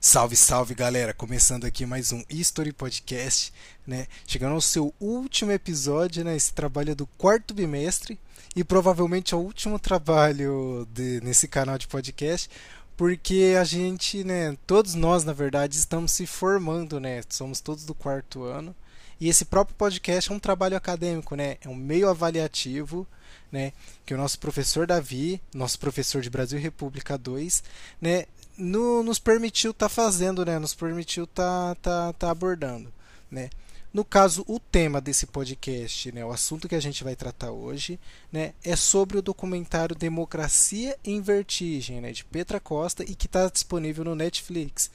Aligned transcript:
Salve, 0.00 0.36
salve 0.36 0.74
galera! 0.74 1.12
Começando 1.12 1.64
aqui 1.64 1.86
mais 1.86 2.12
um 2.12 2.22
History 2.28 2.72
Podcast, 2.72 3.52
né? 3.86 4.06
Chegando 4.26 4.54
ao 4.54 4.60
seu 4.60 4.94
último 5.00 5.52
episódio, 5.52 6.24
né? 6.24 6.36
Esse 6.36 6.52
trabalho 6.52 6.92
é 6.92 6.94
do 6.94 7.06
quarto 7.06 7.54
bimestre 7.54 8.18
e 8.54 8.62
provavelmente 8.62 9.34
é 9.34 9.36
o 9.36 9.40
último 9.40 9.78
trabalho 9.78 10.86
de, 10.92 11.20
nesse 11.22 11.48
canal 11.48 11.78
de 11.78 11.86
podcast, 11.86 12.50
porque 12.96 13.54
a 13.58 13.64
gente, 13.64 14.22
né? 14.24 14.56
Todos 14.66 14.94
nós, 14.94 15.24
na 15.24 15.32
verdade, 15.32 15.76
estamos 15.76 16.12
se 16.12 16.26
formando, 16.26 17.00
né? 17.00 17.22
Somos 17.28 17.60
todos 17.60 17.84
do 17.84 17.94
quarto 17.94 18.44
ano 18.44 18.74
e 19.20 19.28
esse 19.28 19.44
próprio 19.44 19.76
podcast 19.76 20.30
é 20.30 20.34
um 20.34 20.40
trabalho 20.40 20.76
acadêmico, 20.76 21.34
né? 21.34 21.56
É 21.60 21.68
um 21.68 21.74
meio 21.74 22.08
avaliativo 22.08 23.06
né, 23.54 23.72
que 24.04 24.12
o 24.12 24.18
nosso 24.18 24.38
professor 24.40 24.84
Davi, 24.84 25.40
nosso 25.54 25.78
professor 25.78 26.20
de 26.20 26.28
Brasil 26.28 26.58
República 26.58 27.16
2, 27.16 27.62
né, 28.00 28.26
no, 28.56 29.02
nos 29.02 29.18
permitiu 29.18 29.70
estar 29.72 29.88
tá 29.88 29.94
fazendo, 29.94 30.44
né? 30.44 30.58
Nos 30.58 30.74
permitiu 30.74 31.24
estar 31.24 31.74
tá, 31.76 32.12
tá, 32.12 32.12
tá 32.12 32.30
abordando, 32.30 32.92
né? 33.30 33.50
No 33.94 34.04
caso, 34.04 34.44
o 34.48 34.58
tema 34.58 35.00
desse 35.00 35.24
podcast, 35.24 36.10
né, 36.10 36.24
o 36.24 36.32
assunto 36.32 36.68
que 36.68 36.74
a 36.74 36.80
gente 36.80 37.04
vai 37.04 37.14
tratar 37.14 37.52
hoje, 37.52 38.00
né, 38.32 38.52
é 38.64 38.74
sobre 38.74 39.16
o 39.16 39.22
documentário 39.22 39.94
Democracia 39.94 40.98
em 41.04 41.20
Vertigem, 41.20 42.00
né, 42.00 42.10
de 42.10 42.24
Petra 42.24 42.58
Costa 42.58 43.04
e 43.04 43.14
que 43.14 43.26
está 43.26 43.48
disponível 43.48 44.02
no 44.02 44.16
Netflix, 44.16 44.90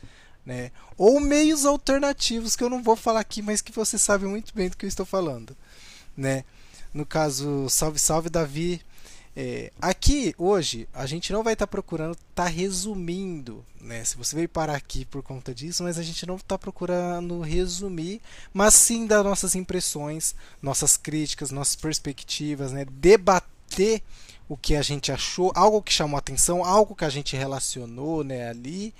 né, 0.45 0.70
ou 0.98 1.22
meios 1.22 1.66
alternativos 1.66 2.58
que 2.58 2.64
eu 2.64 2.70
não 2.70 2.84
vou 2.84 2.98
falar 2.98 3.22
aqui, 3.22 3.41
mas 3.41 3.62
que 3.62 3.72
você 3.72 3.98
sabe 3.98 4.26
muito 4.26 4.53
bem 4.53 4.67
do 4.67 4.76
que 4.76 4.86
eu 4.86 4.89
estou 4.89 5.05
falando, 5.05 5.55
né. 6.17 6.44
No 6.94 7.05
caso, 7.05 7.70
salve, 7.70 8.00
salve, 8.00 8.30
Davi, 8.30 8.81
é, 9.41 9.71
aqui 9.81 10.35
hoje 10.38 10.85
a 10.93 11.05
gente 11.05 11.31
não 11.31 11.43
vai 11.43 11.53
estar 11.53 11.66
tá 11.66 11.71
procurando, 11.71 12.17
tá 12.35 12.43
resumindo, 12.43 13.63
né? 13.80 14.03
Se 14.03 14.17
você 14.17 14.35
veio 14.35 14.49
parar 14.49 14.75
aqui 14.75 15.05
por 15.05 15.23
conta 15.23 15.55
disso, 15.55 15.81
mas 15.81 15.97
a 15.97 16.03
gente 16.03 16.25
não 16.25 16.35
está 16.35 16.57
procurando 16.57 17.39
resumir, 17.39 18.19
mas 18.53 18.73
sim 18.73 19.08
dar 19.08 19.23
nossas 19.23 19.55
impressões, 19.55 20.36
nossas 20.61 20.97
críticas, 20.97 21.52
nossas 21.52 21.77
perspectivas, 21.77 22.73
né? 22.73 22.86
Debater 22.91 24.03
o 24.49 24.58
que 24.58 24.75
a 24.75 24.81
gente 24.81 25.09
achou, 25.09 25.53
algo 25.55 25.81
que 25.81 25.94
chamou 25.94 26.17
atenção, 26.17 26.66
algo 26.66 26.94
que 26.94 27.05
a 27.05 27.09
gente 27.09 27.38
relacionou, 27.38 28.25
né? 28.25 28.49
Ali, 28.49 28.94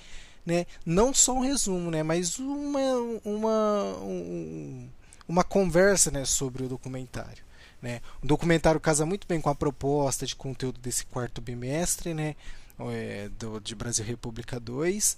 né? 0.45 0.66
Não 0.86 1.14
só 1.14 1.33
um 1.33 1.42
resumo, 1.42 1.92
né? 1.92 2.02
Mas 2.02 2.39
uma 2.39 2.80
uma 3.25 3.97
um, 4.03 4.88
uma 5.27 5.44
conversa, 5.44 6.09
né? 6.09 6.23
Sobre 6.23 6.64
o 6.64 6.69
documentário. 6.69 7.48
Né? 7.81 8.02
O 8.22 8.27
documentário 8.27 8.80
casa 8.80 9.05
muito 9.05 9.27
bem 9.27 9.39
com 9.39 9.49
a 9.49 9.55
proposta 9.55 10.25
de 10.25 10.35
conteúdo 10.35 10.80
desse 10.80 11.05
quarto 11.05 11.41
bimestre, 11.41 12.13
né? 12.13 12.36
É, 12.80 13.30
do, 13.38 13.59
de 13.59 13.75
Brasil 13.75 14.05
República 14.05 14.59
2. 14.59 15.17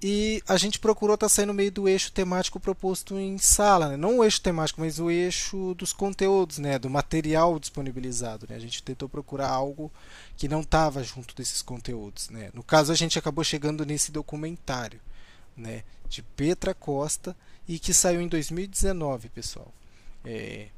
E 0.00 0.40
a 0.46 0.56
gente 0.56 0.78
procurou 0.78 1.14
estar 1.14 1.26
tá 1.26 1.28
saindo 1.28 1.52
meio 1.52 1.72
do 1.72 1.88
eixo 1.88 2.12
temático 2.12 2.60
proposto 2.60 3.18
em 3.18 3.36
sala, 3.36 3.88
né? 3.88 3.96
não 3.96 4.18
o 4.18 4.24
eixo 4.24 4.40
temático, 4.40 4.80
mas 4.80 5.00
o 5.00 5.10
eixo 5.10 5.74
dos 5.74 5.92
conteúdos, 5.92 6.58
né? 6.58 6.78
do 6.78 6.88
material 6.88 7.58
disponibilizado. 7.58 8.46
Né? 8.48 8.54
A 8.54 8.60
gente 8.60 8.80
tentou 8.80 9.08
procurar 9.08 9.48
algo 9.48 9.90
que 10.36 10.46
não 10.46 10.60
estava 10.60 11.02
junto 11.02 11.34
desses 11.34 11.62
conteúdos. 11.62 12.30
Né? 12.30 12.50
No 12.54 12.62
caso, 12.62 12.92
a 12.92 12.94
gente 12.94 13.18
acabou 13.18 13.42
chegando 13.42 13.84
nesse 13.84 14.12
documentário 14.12 15.00
né? 15.56 15.82
de 16.08 16.22
Petra 16.22 16.72
Costa 16.72 17.36
e 17.66 17.80
que 17.80 17.92
saiu 17.92 18.20
em 18.20 18.28
2019, 18.28 19.30
pessoal. 19.30 19.72
É, 20.24 20.68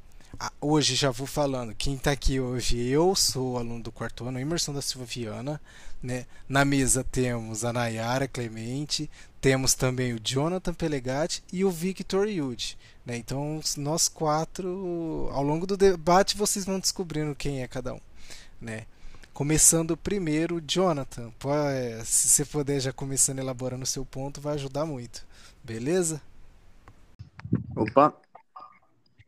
hoje 0.59 0.95
já 0.95 1.11
vou 1.11 1.27
falando, 1.27 1.75
quem 1.75 1.95
está 1.95 2.11
aqui 2.11 2.39
hoje, 2.39 2.77
eu 2.77 3.15
sou 3.15 3.57
aluno 3.57 3.83
do 3.83 3.91
quarto 3.91 4.25
ano, 4.25 4.39
Emerson 4.39 4.73
da 4.73 4.81
Silva 4.81 5.05
Viana, 5.05 5.61
né? 6.01 6.25
Na 6.47 6.65
mesa 6.65 7.03
temos 7.03 7.63
a 7.63 7.71
Nayara 7.71 8.27
Clemente, 8.27 9.09
temos 9.39 9.73
também 9.73 10.13
o 10.13 10.19
Jonathan 10.19 10.73
Pelegatti 10.73 11.43
e 11.51 11.63
o 11.63 11.71
Victor 11.71 12.27
Yud, 12.27 12.77
né? 13.05 13.17
Então, 13.17 13.59
nós 13.77 14.07
quatro, 14.07 15.29
ao 15.31 15.43
longo 15.43 15.67
do 15.67 15.77
debate, 15.77 16.37
vocês 16.37 16.65
vão 16.65 16.79
descobrindo 16.79 17.35
quem 17.35 17.61
é 17.61 17.67
cada 17.67 17.93
um, 17.93 18.01
né? 18.59 18.85
Começando 19.33 19.95
primeiro, 19.95 20.61
Jonathan, 20.61 21.31
se 22.03 22.27
você 22.27 22.45
puder 22.45 22.79
já 22.79 22.91
começando 22.91 23.39
elaborando 23.39 23.83
o 23.83 23.87
seu 23.87 24.05
ponto, 24.05 24.41
vai 24.41 24.55
ajudar 24.55 24.85
muito, 24.85 25.25
beleza? 25.63 26.21
Opa, 27.75 28.13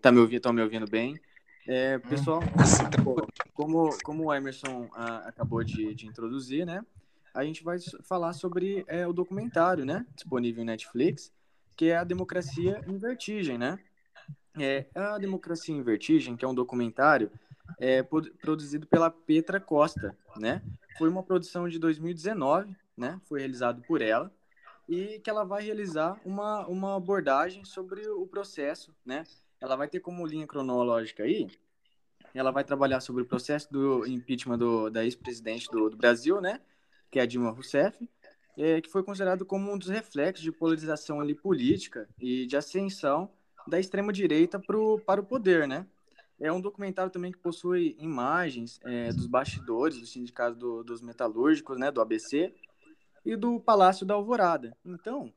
Tá 0.04 0.12
me 0.12 0.20
ouvindo, 0.20 0.36
estão 0.36 0.52
me 0.52 0.62
ouvindo 0.62 0.86
bem? 0.86 1.18
É, 1.66 1.98
pessoal, 1.98 2.42
como, 3.56 3.98
como 4.04 4.26
o 4.26 4.34
Emerson 4.34 4.90
ah, 4.94 5.30
acabou 5.30 5.64
de, 5.64 5.96
de, 5.96 6.06
introduzir, 6.06 6.66
né? 6.66 6.86
A 7.34 7.46
gente 7.46 7.64
vai 7.64 7.78
falar 8.04 8.34
sobre 8.34 8.84
é, 8.90 9.08
o 9.08 9.14
documentário, 9.14 9.86
né? 9.86 10.06
Disponível 10.14 10.62
em 10.62 10.66
Netflix, 10.66 11.32
que 11.74 11.86
é 11.86 11.96
a 11.96 12.04
Democracia 12.04 12.84
em 12.86 12.98
Vertigem, 12.98 13.58
né? 13.58 13.80
É, 14.60 14.88
a 14.94 15.18
Democracia 15.18 15.74
em 15.74 15.82
Vertigem, 15.82 16.36
que 16.36 16.44
é 16.44 16.48
um 16.50 16.54
documentário 16.54 17.32
é, 17.80 18.04
produzido 18.42 18.86
pela 18.86 19.10
Petra 19.10 19.58
Costa, 19.58 20.18
né? 20.36 20.62
Foi 20.98 21.08
uma 21.08 21.24
produção 21.24 21.70
de 21.70 21.80
2019, 21.80 22.76
né? 22.98 23.22
Foi 23.24 23.40
realizado 23.40 23.82
por 23.84 24.02
ela 24.02 24.30
e 24.90 25.18
que 25.20 25.30
ela 25.30 25.46
vai 25.46 25.64
realizar 25.64 26.20
uma, 26.26 26.68
uma 26.68 26.98
abordagem 26.98 27.64
sobre 27.64 28.06
o 28.10 28.28
processo, 28.28 28.94
né? 29.06 29.24
Ela 29.64 29.78
vai 29.78 29.88
ter 29.88 30.02
como 30.02 30.28
linha 30.28 30.46
cronológica 30.46 31.24
aí, 31.24 31.48
ela 32.34 32.52
vai 32.52 32.66
trabalhar 32.66 33.00
sobre 33.00 33.24
o 33.24 33.26
processo 33.26 33.72
do 33.72 34.06
impeachment 34.06 34.58
do, 34.58 34.90
da 34.90 35.06
ex-presidente 35.06 35.70
do, 35.72 35.90
do, 35.90 35.96
Brasil, 35.96 36.42
né, 36.42 36.60
que 37.10 37.18
é 37.18 37.22
a 37.22 37.26
Dilma 37.26 37.50
Rousseff, 37.50 37.98
é, 38.58 38.82
que 38.82 38.90
foi 38.90 39.04
considerado 39.04 39.46
como 39.46 39.72
um 39.72 39.78
dos 39.78 39.88
reflexos 39.88 40.44
de 40.44 40.52
polarização 40.52 41.22
ali 41.22 41.34
política 41.34 42.10
e 42.20 42.46
de 42.46 42.58
ascensão 42.58 43.32
da 43.66 43.80
extrema-direita 43.80 44.60
para 44.60 45.22
o 45.22 45.24
poder, 45.24 45.66
né. 45.66 45.88
É 46.42 46.52
um 46.52 46.60
documentário 46.60 47.12
também 47.12 47.32
que 47.32 47.38
possui 47.38 47.96
imagens 48.00 48.82
é, 48.84 49.14
dos 49.14 49.28
bastidores 49.28 49.98
do 49.98 50.06
sindicato 50.06 50.58
do, 50.58 50.84
dos 50.84 51.02
metalúrgicos, 51.02 51.80
né, 51.80 51.90
do 51.90 52.02
ABC, 52.02 52.54
e 53.26 53.38
do 53.38 53.62
Palácio 53.62 54.06
da 54.06 54.16
Alvorada. 54.16 54.76
Então, 54.84 55.32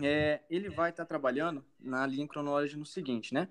é, 0.00 0.40
ele 0.50 0.68
vai 0.70 0.90
estar 0.90 1.04
tá 1.04 1.08
trabalhando 1.08 1.64
na 1.78 2.06
linha 2.06 2.26
cronológica 2.26 2.78
no 2.78 2.86
seguinte, 2.86 3.32
né? 3.32 3.48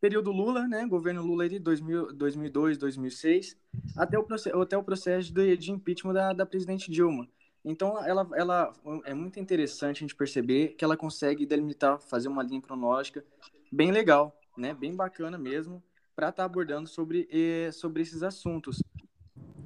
Período 0.00 0.30
Lula, 0.32 0.68
né? 0.68 0.86
Governo 0.86 1.22
Lula 1.22 1.48
de 1.48 1.58
2000, 1.58 2.12
2002, 2.12 2.76
2006, 2.76 3.56
até 3.96 4.18
o, 4.18 4.26
até 4.62 4.76
o 4.76 4.82
processo 4.82 5.32
de, 5.32 5.56
de 5.56 5.72
impeachment 5.72 6.12
da, 6.12 6.32
da 6.32 6.46
presidente 6.46 6.90
Dilma. 6.90 7.28
Então, 7.64 8.04
ela, 8.04 8.28
ela 8.34 8.72
é 9.06 9.14
muito 9.14 9.40
interessante 9.40 9.98
a 9.98 10.00
gente 10.00 10.14
perceber 10.14 10.74
que 10.76 10.84
ela 10.84 10.96
consegue 10.96 11.46
delimitar, 11.46 11.98
fazer 11.98 12.28
uma 12.28 12.42
linha 12.42 12.60
cronológica 12.60 13.24
bem 13.72 13.90
legal, 13.90 14.38
né? 14.58 14.74
Bem 14.74 14.94
bacana 14.94 15.38
mesmo, 15.38 15.82
para 16.14 16.28
estar 16.28 16.42
tá 16.42 16.44
abordando 16.44 16.86
sobre, 16.88 17.26
sobre 17.72 18.02
esses 18.02 18.22
assuntos. 18.22 18.82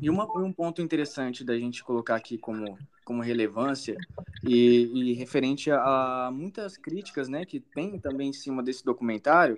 E 0.00 0.09
uma, 0.09 0.25
um 0.39 0.53
ponto 0.53 0.81
interessante 0.81 1.43
da 1.43 1.59
gente 1.59 1.83
colocar 1.83 2.15
aqui 2.15 2.39
como, 2.39 2.78
como 3.08 3.22
relevância 3.22 3.96
e, 4.44 4.91
e 4.92 5.12
referente 5.14 5.70
a, 5.70 6.28
muitas 6.30 6.76
críticas 6.76 7.26
né, 7.26 7.46
que 7.46 7.58
tem 7.58 7.98
também 7.98 8.28
em 8.28 8.32
cima 8.34 8.62
desse 8.62 8.84
documentário 8.84 9.56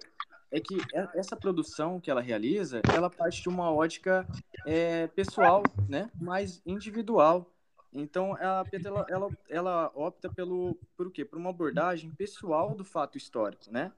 é 0.53 0.61
que 0.61 0.79
essa 1.17 1.35
produção 1.35 1.99
que 1.99 2.13
ela 2.13 2.21
realiza, 2.21 2.81
ela 2.95 3.11
parte 3.11 3.43
de 3.43 3.49
uma 3.49 3.69
ótica 3.69 4.25
é, 4.65 5.09
pessoal, 5.09 5.65
né, 5.89 6.09
mais 6.21 6.63
individual. 6.65 7.53
Então, 7.93 8.35
a 8.35 8.65
ela, 8.73 9.07
ela, 9.09 9.29
ela 9.49 9.93
opta 9.97 10.33
pelo, 10.33 10.79
por 10.97 11.11
quê? 11.11 11.25
Por 11.25 11.37
uma 11.37 11.51
abordagem 11.51 12.13
pessoal 12.13 12.77
do 12.77 12.85
fato 12.85 13.19
histórico, 13.19 13.65
né? 13.69 13.91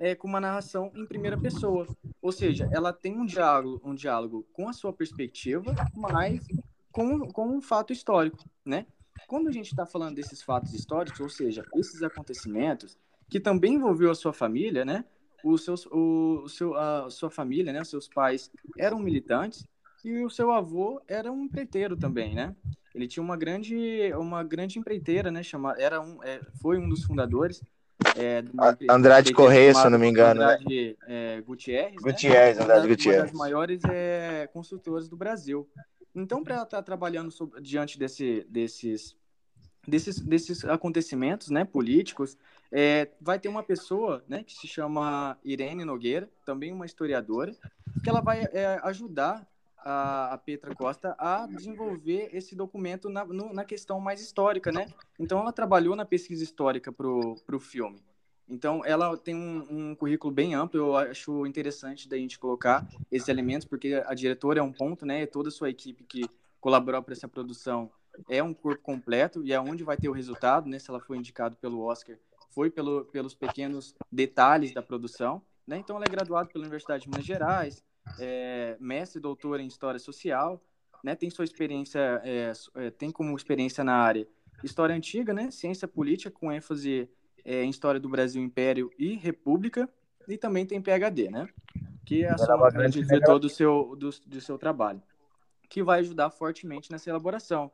é, 0.00 0.16
com 0.16 0.26
uma 0.26 0.40
narração 0.40 0.90
em 0.96 1.06
primeira 1.06 1.38
pessoa. 1.38 1.86
Ou 2.20 2.32
seja, 2.32 2.68
ela 2.72 2.92
tem 2.92 3.16
um 3.16 3.24
diálogo, 3.24 3.80
um 3.88 3.94
diálogo 3.94 4.44
com 4.52 4.68
a 4.68 4.72
sua 4.72 4.92
perspectiva, 4.92 5.72
mas 5.94 6.44
com, 6.90 7.28
com 7.30 7.48
um 7.48 7.62
fato 7.62 7.92
histórico, 7.92 8.44
né? 8.64 8.84
Quando 9.26 9.48
a 9.48 9.52
gente 9.52 9.66
está 9.66 9.84
falando 9.84 10.14
desses 10.14 10.42
fatos 10.42 10.72
históricos, 10.72 11.20
ou 11.20 11.28
seja, 11.28 11.64
esses 11.74 12.02
acontecimentos 12.02 12.96
que 13.28 13.40
também 13.40 13.74
envolveu 13.74 14.10
a 14.10 14.14
sua 14.14 14.32
família, 14.32 14.84
né? 14.84 15.04
Os 15.44 15.64
seus, 15.64 15.86
o, 15.86 16.42
o 16.44 16.48
seu, 16.48 16.74
a 16.74 17.10
sua 17.10 17.30
família, 17.30 17.72
né? 17.72 17.80
Os 17.82 17.90
seus 17.90 18.08
pais 18.08 18.50
eram 18.78 18.98
militantes 18.98 19.66
e 20.04 20.24
o 20.24 20.30
seu 20.30 20.50
avô 20.52 21.00
era 21.08 21.30
um 21.30 21.44
empreiteiro 21.44 21.96
também, 21.96 22.34
né? 22.34 22.54
Ele 22.94 23.06
tinha 23.08 23.22
uma 23.22 23.36
grande, 23.36 24.12
uma 24.14 24.42
grande 24.42 24.78
empreiteira, 24.78 25.30
né? 25.30 25.42
Chamada, 25.42 25.80
era 25.80 26.00
um, 26.00 26.22
é, 26.22 26.40
foi 26.60 26.78
um 26.78 26.88
dos 26.88 27.04
fundadores 27.04 27.62
é, 28.16 28.44
Andrade 28.90 29.32
Correia, 29.32 29.74
se 29.74 29.88
não 29.88 29.98
me 29.98 30.08
engano. 30.08 30.40
Né? 30.40 30.46
Andrade 30.46 30.96
é, 31.06 31.40
Gutierrez. 31.40 31.94
Né? 31.94 32.00
Gutierrez, 32.00 32.58
né? 32.58 32.64
Andrade 32.64 32.88
Gutierrez. 32.88 33.22
Uma 33.22 33.28
das 33.28 33.38
maiores 33.38 33.84
é, 33.84 34.48
construtoras 34.52 35.08
do 35.08 35.16
Brasil. 35.16 35.68
Então, 36.16 36.42
para 36.42 36.54
ela 36.54 36.64
estar 36.64 36.78
tá 36.78 36.82
trabalhando 36.82 37.30
sobre, 37.30 37.60
diante 37.60 37.98
desse, 37.98 38.46
desses, 38.48 39.14
desses, 39.86 40.18
desses 40.18 40.64
acontecimentos 40.64 41.50
né, 41.50 41.62
políticos, 41.62 42.38
é, 42.72 43.10
vai 43.20 43.38
ter 43.38 43.48
uma 43.48 43.62
pessoa 43.62 44.24
né, 44.26 44.42
que 44.42 44.54
se 44.54 44.66
chama 44.66 45.38
Irene 45.44 45.84
Nogueira, 45.84 46.30
também 46.44 46.72
uma 46.72 46.86
historiadora, 46.86 47.54
que 48.02 48.08
ela 48.08 48.22
vai 48.22 48.44
é, 48.44 48.80
ajudar 48.84 49.46
a, 49.76 50.32
a 50.32 50.38
Petra 50.38 50.74
Costa 50.74 51.14
a 51.18 51.46
desenvolver 51.46 52.30
esse 52.32 52.56
documento 52.56 53.10
na, 53.10 53.24
no, 53.24 53.52
na 53.52 53.64
questão 53.64 54.00
mais 54.00 54.20
histórica, 54.20 54.72
né? 54.72 54.86
Então, 55.18 55.38
ela 55.38 55.52
trabalhou 55.52 55.94
na 55.94 56.06
pesquisa 56.06 56.42
histórica 56.42 56.90
para 56.90 57.06
o 57.06 57.60
filme. 57.60 58.02
Então, 58.48 58.84
ela 58.84 59.16
tem 59.16 59.34
um, 59.34 59.66
um, 59.90 59.94
currículo 59.94 60.32
bem 60.32 60.54
amplo, 60.54 60.78
eu 60.78 60.96
acho 60.96 61.44
interessante 61.46 62.08
da 62.08 62.16
gente 62.16 62.38
colocar 62.38 62.86
esses 63.10 63.28
elementos, 63.28 63.66
porque 63.66 64.02
a 64.06 64.14
diretora 64.14 64.60
é 64.60 64.62
um 64.62 64.72
ponto, 64.72 65.04
né? 65.04 65.22
E 65.22 65.26
toda 65.26 65.48
a 65.48 65.52
sua 65.52 65.68
equipe 65.68 66.04
que 66.04 66.22
colaborou 66.60 67.02
para 67.02 67.12
essa 67.12 67.26
produção 67.26 67.90
é 68.28 68.42
um 68.42 68.54
corpo 68.54 68.82
completo 68.82 69.44
e 69.44 69.52
é 69.52 69.60
onde 69.60 69.82
vai 69.82 69.96
ter 69.96 70.08
o 70.08 70.12
resultado, 70.12 70.68
né? 70.68 70.78
Se 70.78 70.88
ela 70.88 71.00
foi 71.00 71.18
indicada 71.18 71.56
pelo 71.56 71.82
Oscar, 71.82 72.16
foi 72.50 72.70
pelo, 72.70 73.04
pelos 73.06 73.34
pequenos 73.34 73.94
detalhes 74.10 74.72
da 74.72 74.80
produção, 74.80 75.42
né? 75.66 75.78
Então, 75.78 75.96
ela 75.96 76.04
é 76.06 76.10
graduada 76.10 76.48
pela 76.48 76.62
Universidade 76.62 77.02
de 77.02 77.10
Minas 77.10 77.26
Gerais, 77.26 77.82
é, 78.20 78.76
mestre 78.78 79.18
e 79.18 79.22
doutora 79.22 79.60
em 79.60 79.66
História 79.66 79.98
Social, 79.98 80.62
né? 81.02 81.16
Tem 81.16 81.28
sua 81.30 81.44
experiência, 81.44 82.20
é, 82.24 82.52
é, 82.76 82.90
tem 82.90 83.10
como 83.10 83.36
experiência 83.36 83.82
na 83.82 83.96
área 83.96 84.26
História 84.62 84.94
Antiga, 84.94 85.34
né? 85.34 85.50
Ciência 85.50 85.86
Política, 85.86 86.30
com 86.30 86.50
ênfase 86.52 87.10
é, 87.46 87.62
em 87.62 87.70
História 87.70 88.00
do 88.00 88.08
Brasil, 88.08 88.42
Império 88.42 88.90
e 88.98 89.14
República, 89.14 89.88
e 90.28 90.36
também 90.36 90.66
tem 90.66 90.82
PhD, 90.82 91.30
né? 91.30 91.48
Que 92.04 92.24
é 92.24 92.30
a 92.30 92.36
soma 92.36 92.68
de 92.88 93.20
todo 93.20 93.42
do 93.42 93.48
seu, 93.48 93.94
do, 93.96 94.10
do 94.10 94.40
seu 94.40 94.58
trabalho, 94.58 95.00
que 95.68 95.82
vai 95.82 96.00
ajudar 96.00 96.30
fortemente 96.30 96.90
nessa 96.90 97.08
elaboração. 97.08 97.70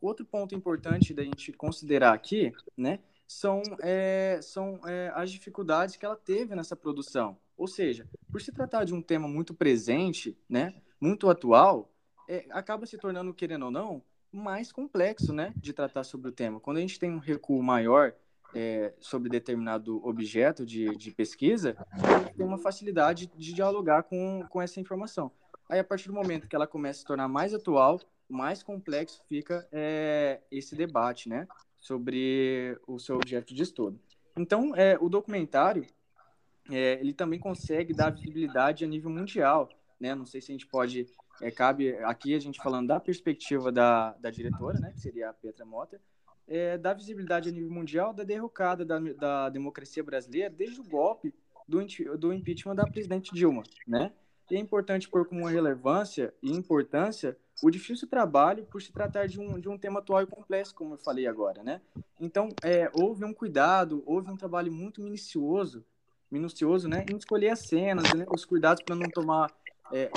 Outro 0.00 0.26
ponto 0.26 0.54
importante 0.54 1.14
da 1.14 1.24
gente 1.24 1.50
considerar 1.52 2.12
aqui, 2.12 2.52
né, 2.76 2.98
são, 3.26 3.62
é, 3.80 4.38
são 4.42 4.78
é, 4.84 5.10
as 5.14 5.30
dificuldades 5.30 5.96
que 5.96 6.04
ela 6.04 6.16
teve 6.16 6.54
nessa 6.54 6.76
produção. 6.76 7.38
Ou 7.56 7.66
seja, 7.66 8.06
por 8.30 8.42
se 8.42 8.52
tratar 8.52 8.84
de 8.84 8.92
um 8.92 9.00
tema 9.00 9.26
muito 9.26 9.54
presente, 9.54 10.36
né, 10.46 10.74
muito 11.00 11.30
atual, 11.30 11.90
é, 12.28 12.44
acaba 12.50 12.84
se 12.84 12.98
tornando, 12.98 13.32
querendo 13.32 13.64
ou 13.66 13.70
não, 13.70 14.02
mais 14.30 14.70
complexo 14.70 15.32
né, 15.32 15.54
de 15.56 15.72
tratar 15.72 16.04
sobre 16.04 16.28
o 16.28 16.32
tema. 16.32 16.60
Quando 16.60 16.76
a 16.76 16.80
gente 16.80 16.98
tem 16.98 17.10
um 17.10 17.18
recuo 17.18 17.62
maior 17.62 18.14
é, 18.54 18.92
sobre 19.00 19.28
determinado 19.28 20.04
objeto 20.06 20.64
de, 20.64 20.96
de 20.96 21.10
pesquisa, 21.10 21.76
tem 22.36 22.46
uma 22.46 22.58
facilidade 22.58 23.26
de 23.36 23.52
dialogar 23.52 24.04
com, 24.04 24.44
com 24.48 24.60
essa 24.60 24.80
informação. 24.80 25.30
Aí, 25.68 25.78
a 25.78 25.84
partir 25.84 26.08
do 26.08 26.14
momento 26.14 26.46
que 26.46 26.54
ela 26.54 26.66
começa 26.66 26.98
a 26.98 27.00
se 27.00 27.06
tornar 27.06 27.28
mais 27.28 27.54
atual, 27.54 28.00
mais 28.28 28.62
complexo 28.62 29.22
fica 29.28 29.66
é, 29.72 30.40
esse 30.50 30.74
debate, 30.76 31.28
né, 31.28 31.46
sobre 31.78 32.78
o 32.86 32.98
seu 32.98 33.16
objeto 33.16 33.54
de 33.54 33.62
estudo. 33.62 33.98
Então, 34.36 34.74
é, 34.74 34.98
o 35.00 35.08
documentário, 35.08 35.86
é, 36.70 36.98
ele 37.00 37.12
também 37.12 37.38
consegue 37.38 37.92
dar 37.92 38.10
visibilidade 38.10 38.84
a 38.84 38.88
nível 38.88 39.10
mundial, 39.10 39.68
né, 40.00 40.14
não 40.14 40.26
sei 40.26 40.40
se 40.40 40.50
a 40.50 40.54
gente 40.54 40.66
pode, 40.66 41.06
é, 41.40 41.50
cabe 41.50 41.96
aqui 42.04 42.34
a 42.34 42.38
gente 42.38 42.60
falando 42.62 42.88
da 42.88 43.00
perspectiva 43.00 43.70
da, 43.70 44.12
da 44.14 44.30
diretora, 44.30 44.78
né, 44.78 44.92
que 44.92 45.00
seria 45.00 45.30
a 45.30 45.32
Petra 45.32 45.64
Mota, 45.64 46.00
é, 46.46 46.76
da 46.76 46.92
visibilidade 46.92 47.48
a 47.48 47.52
nível 47.52 47.70
mundial 47.70 48.12
da 48.12 48.22
derrocada 48.22 48.84
da, 48.84 48.98
da 48.98 49.48
democracia 49.48 50.02
brasileira 50.02 50.50
desde 50.50 50.80
o 50.80 50.84
golpe 50.84 51.34
do, 51.66 51.78
do 52.18 52.32
impeachment 52.32 52.74
da 52.74 52.86
presidente 52.86 53.34
Dilma, 53.34 53.62
né? 53.86 54.12
E 54.50 54.56
é 54.56 54.58
importante 54.58 55.08
pôr 55.08 55.26
como 55.26 55.46
relevância 55.46 56.34
e 56.42 56.52
importância 56.52 57.36
o 57.62 57.70
difícil 57.70 58.06
trabalho 58.06 58.64
por 58.66 58.82
se 58.82 58.92
tratar 58.92 59.26
de 59.26 59.40
um, 59.40 59.58
de 59.58 59.68
um 59.68 59.78
tema 59.78 60.00
atual 60.00 60.22
e 60.22 60.26
complexo, 60.26 60.74
como 60.74 60.94
eu 60.94 60.98
falei 60.98 61.26
agora, 61.26 61.62
né? 61.62 61.80
Então, 62.20 62.48
é, 62.62 62.90
houve 62.92 63.24
um 63.24 63.32
cuidado, 63.32 64.02
houve 64.04 64.30
um 64.30 64.36
trabalho 64.36 64.70
muito 64.70 65.00
minucioso, 65.00 65.84
minucioso, 66.30 66.88
né, 66.88 67.04
em 67.10 67.16
escolher 67.16 67.50
as 67.50 67.60
cenas, 67.60 68.12
né, 68.12 68.26
os 68.28 68.44
cuidados 68.44 68.82
para 68.82 68.96
não 68.96 69.08
tomar, 69.08 69.50
é, 69.92 70.10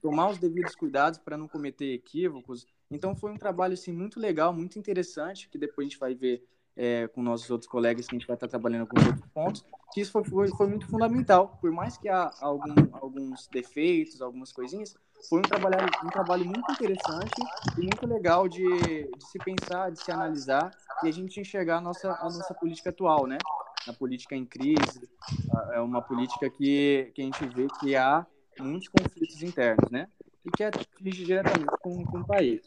tomar 0.00 0.30
os 0.30 0.38
devidos 0.38 0.76
cuidados 0.76 1.18
para 1.18 1.36
não 1.36 1.48
cometer 1.48 1.92
equívocos, 1.92 2.66
então 2.90 3.14
foi 3.14 3.30
um 3.30 3.36
trabalho 3.36 3.74
assim 3.74 3.92
muito 3.92 4.18
legal, 4.18 4.52
muito 4.52 4.78
interessante, 4.78 5.48
que 5.48 5.58
depois 5.58 5.86
a 5.86 5.90
gente 5.90 5.98
vai 5.98 6.14
ver 6.14 6.44
é, 6.76 7.08
com 7.08 7.22
nossos 7.22 7.50
outros 7.50 7.70
colegas 7.70 8.06
que 8.06 8.14
a 8.14 8.18
gente 8.18 8.26
vai 8.26 8.34
estar 8.34 8.48
trabalhando 8.48 8.86
com 8.86 8.98
outros 8.98 9.26
pontos, 9.32 9.64
que 9.92 10.00
isso 10.00 10.12
foi, 10.12 10.24
foi, 10.24 10.48
foi 10.48 10.66
muito 10.66 10.86
fundamental. 10.86 11.58
Por 11.60 11.70
mais 11.70 11.96
que 11.96 12.08
há 12.08 12.30
algum, 12.40 12.74
alguns 12.92 13.46
defeitos, 13.48 14.22
algumas 14.22 14.52
coisinhas, 14.52 14.94
foi 15.28 15.40
um 15.40 15.42
trabalho, 15.42 15.76
um 16.04 16.08
trabalho 16.08 16.44
muito 16.44 16.72
interessante 16.72 17.34
e 17.76 17.80
muito 17.80 18.06
legal 18.06 18.48
de, 18.48 18.62
de 18.62 19.24
se 19.30 19.38
pensar, 19.38 19.90
de 19.90 20.02
se 20.02 20.10
analisar 20.10 20.70
e 21.04 21.08
a 21.08 21.12
gente 21.12 21.40
enxergar 21.40 21.78
a 21.78 21.80
nossa, 21.80 22.10
a 22.12 22.24
nossa 22.24 22.54
política 22.54 22.90
atual, 22.90 23.26
né? 23.26 23.38
A 23.86 23.92
política 23.92 24.34
em 24.34 24.44
crise, 24.44 25.08
é 25.72 25.80
uma 25.80 26.02
política 26.02 26.48
que, 26.50 27.10
que 27.14 27.22
a 27.22 27.24
gente 27.24 27.46
vê 27.48 27.66
que 27.80 27.96
há 27.96 28.26
muitos 28.58 28.88
conflitos 28.88 29.42
internos, 29.42 29.90
né? 29.90 30.08
E 30.44 30.50
que 30.50 30.64
atinge 30.64 31.24
diretamente 31.24 31.66
com, 31.82 32.04
com 32.04 32.20
o 32.20 32.26
país. 32.26 32.62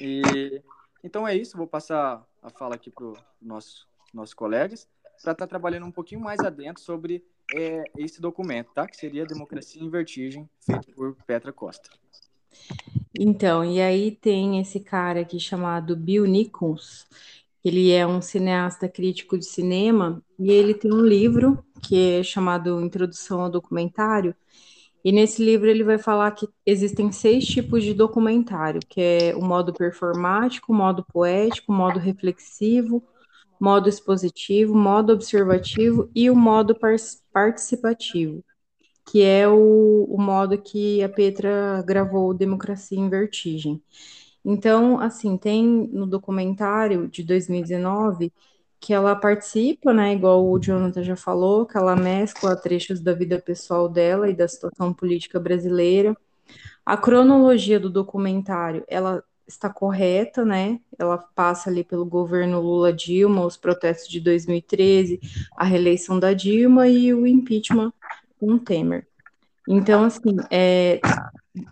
E, 0.00 0.62
então 1.02 1.26
é 1.26 1.36
isso, 1.36 1.56
vou 1.56 1.66
passar 1.66 2.24
a 2.42 2.50
fala 2.50 2.74
aqui 2.74 2.90
para 2.90 3.04
os 3.04 3.18
nossos, 3.40 3.86
nossos 4.12 4.34
colegas, 4.34 4.88
para 5.22 5.32
estar 5.32 5.34
tá 5.34 5.46
trabalhando 5.46 5.86
um 5.86 5.92
pouquinho 5.92 6.20
mais 6.20 6.40
adentro 6.40 6.82
sobre 6.82 7.24
é, 7.54 7.84
esse 7.96 8.20
documento, 8.20 8.70
tá? 8.74 8.86
Que 8.86 8.96
seria 8.96 9.26
Democracia 9.26 9.82
em 9.82 9.90
Vertigem, 9.90 10.48
feito 10.60 10.92
por 10.92 11.16
Petra 11.26 11.52
Costa. 11.52 11.90
Então, 13.18 13.64
e 13.64 13.80
aí 13.80 14.10
tem 14.12 14.60
esse 14.60 14.80
cara 14.80 15.20
aqui 15.20 15.40
chamado 15.40 15.96
Bill 15.96 16.24
Nichols, 16.24 17.06
ele 17.64 17.90
é 17.90 18.06
um 18.06 18.22
cineasta 18.22 18.88
crítico 18.88 19.36
de 19.36 19.44
cinema, 19.44 20.22
e 20.38 20.50
ele 20.50 20.74
tem 20.74 20.92
um 20.92 21.04
livro 21.04 21.64
que 21.82 22.18
é 22.18 22.22
chamado 22.22 22.80
Introdução 22.80 23.40
ao 23.40 23.50
Documentário, 23.50 24.34
e 25.08 25.12
nesse 25.12 25.42
livro 25.42 25.70
ele 25.70 25.82
vai 25.82 25.96
falar 25.96 26.30
que 26.32 26.46
existem 26.66 27.10
seis 27.10 27.46
tipos 27.46 27.82
de 27.82 27.94
documentário, 27.94 28.78
que 28.86 29.00
é 29.00 29.34
o 29.34 29.40
modo 29.40 29.72
performático, 29.72 30.70
o 30.70 30.76
modo 30.76 31.02
poético, 31.02 31.72
o 31.72 31.74
modo 31.74 31.98
reflexivo, 31.98 33.02
modo 33.58 33.88
expositivo, 33.88 34.74
modo 34.74 35.14
observativo 35.14 36.10
e 36.14 36.28
o 36.28 36.36
modo 36.36 36.76
participativo, 37.32 38.44
que 39.10 39.22
é 39.22 39.48
o, 39.48 40.04
o 40.10 40.20
modo 40.20 40.58
que 40.58 41.02
a 41.02 41.08
Petra 41.08 41.82
gravou 41.86 42.34
Democracia 42.34 42.98
em 43.00 43.08
Vertigem. 43.08 43.82
Então, 44.44 45.00
assim, 45.00 45.38
tem 45.38 45.64
no 45.66 46.06
documentário 46.06 47.08
de 47.08 47.22
2019 47.22 48.30
que 48.80 48.92
ela 48.92 49.16
participa, 49.16 49.92
né, 49.92 50.14
igual 50.14 50.48
o 50.48 50.58
Jonathan 50.58 51.02
já 51.02 51.16
falou, 51.16 51.66
que 51.66 51.76
ela 51.76 51.96
mescla 51.96 52.56
trechos 52.56 53.00
da 53.00 53.12
vida 53.12 53.40
pessoal 53.40 53.88
dela 53.88 54.28
e 54.30 54.34
da 54.34 54.46
situação 54.46 54.92
política 54.92 55.40
brasileira. 55.40 56.16
A 56.86 56.96
cronologia 56.96 57.78
do 57.78 57.90
documentário, 57.90 58.84
ela 58.88 59.22
está 59.46 59.70
correta, 59.70 60.44
né? 60.44 60.78
Ela 60.98 61.18
passa 61.18 61.70
ali 61.70 61.82
pelo 61.82 62.04
governo 62.04 62.60
Lula 62.60 62.92
Dilma, 62.92 63.44
os 63.44 63.56
protestos 63.56 64.08
de 64.08 64.20
2013, 64.20 65.20
a 65.56 65.64
reeleição 65.64 66.18
da 66.18 66.32
Dilma 66.34 66.86
e 66.86 67.12
o 67.14 67.26
impeachment 67.26 67.92
com 68.38 68.58
Temer. 68.58 69.06
Então, 69.66 70.04
assim, 70.04 70.36
é, 70.50 71.00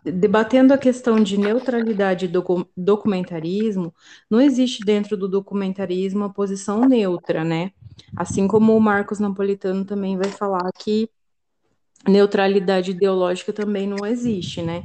debatendo 0.04 0.72
a 0.72 0.78
questão 0.78 1.22
de 1.22 1.38
neutralidade 1.38 2.28
do 2.28 2.68
documentarismo, 2.76 3.94
não 4.30 4.40
existe 4.40 4.84
dentro 4.84 5.16
do 5.16 5.28
documentarismo 5.28 6.24
a 6.24 6.32
posição 6.32 6.80
neutra, 6.88 7.44
né? 7.44 7.72
Assim 8.16 8.46
como 8.46 8.76
o 8.76 8.80
Marcos 8.80 9.18
Napolitano 9.18 9.84
também 9.84 10.16
vai 10.16 10.30
falar 10.30 10.70
que 10.78 11.08
neutralidade 12.06 12.92
ideológica 12.92 13.52
também 13.52 13.86
não 13.86 14.06
existe, 14.06 14.62
né? 14.62 14.82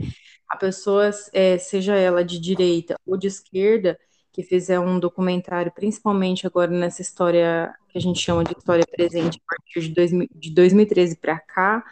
A 0.47 0.57
pessoa, 0.57 1.09
é, 1.33 1.57
seja 1.57 1.95
ela 1.95 2.25
de 2.25 2.39
direita 2.39 2.95
ou 3.05 3.17
de 3.17 3.27
esquerda, 3.27 3.97
que 4.31 4.43
fizer 4.43 4.79
um 4.79 4.99
documentário, 4.99 5.71
principalmente 5.73 6.47
agora 6.47 6.71
nessa 6.71 7.01
história 7.01 7.73
que 7.89 7.97
a 7.97 8.01
gente 8.01 8.19
chama 8.19 8.43
de 8.43 8.53
história 8.57 8.85
presente, 8.89 9.41
a 9.45 9.55
partir 9.55 9.89
de, 9.89 9.93
2000, 9.93 10.27
de 10.33 10.51
2013 10.51 11.17
para 11.17 11.37
cá, 11.39 11.83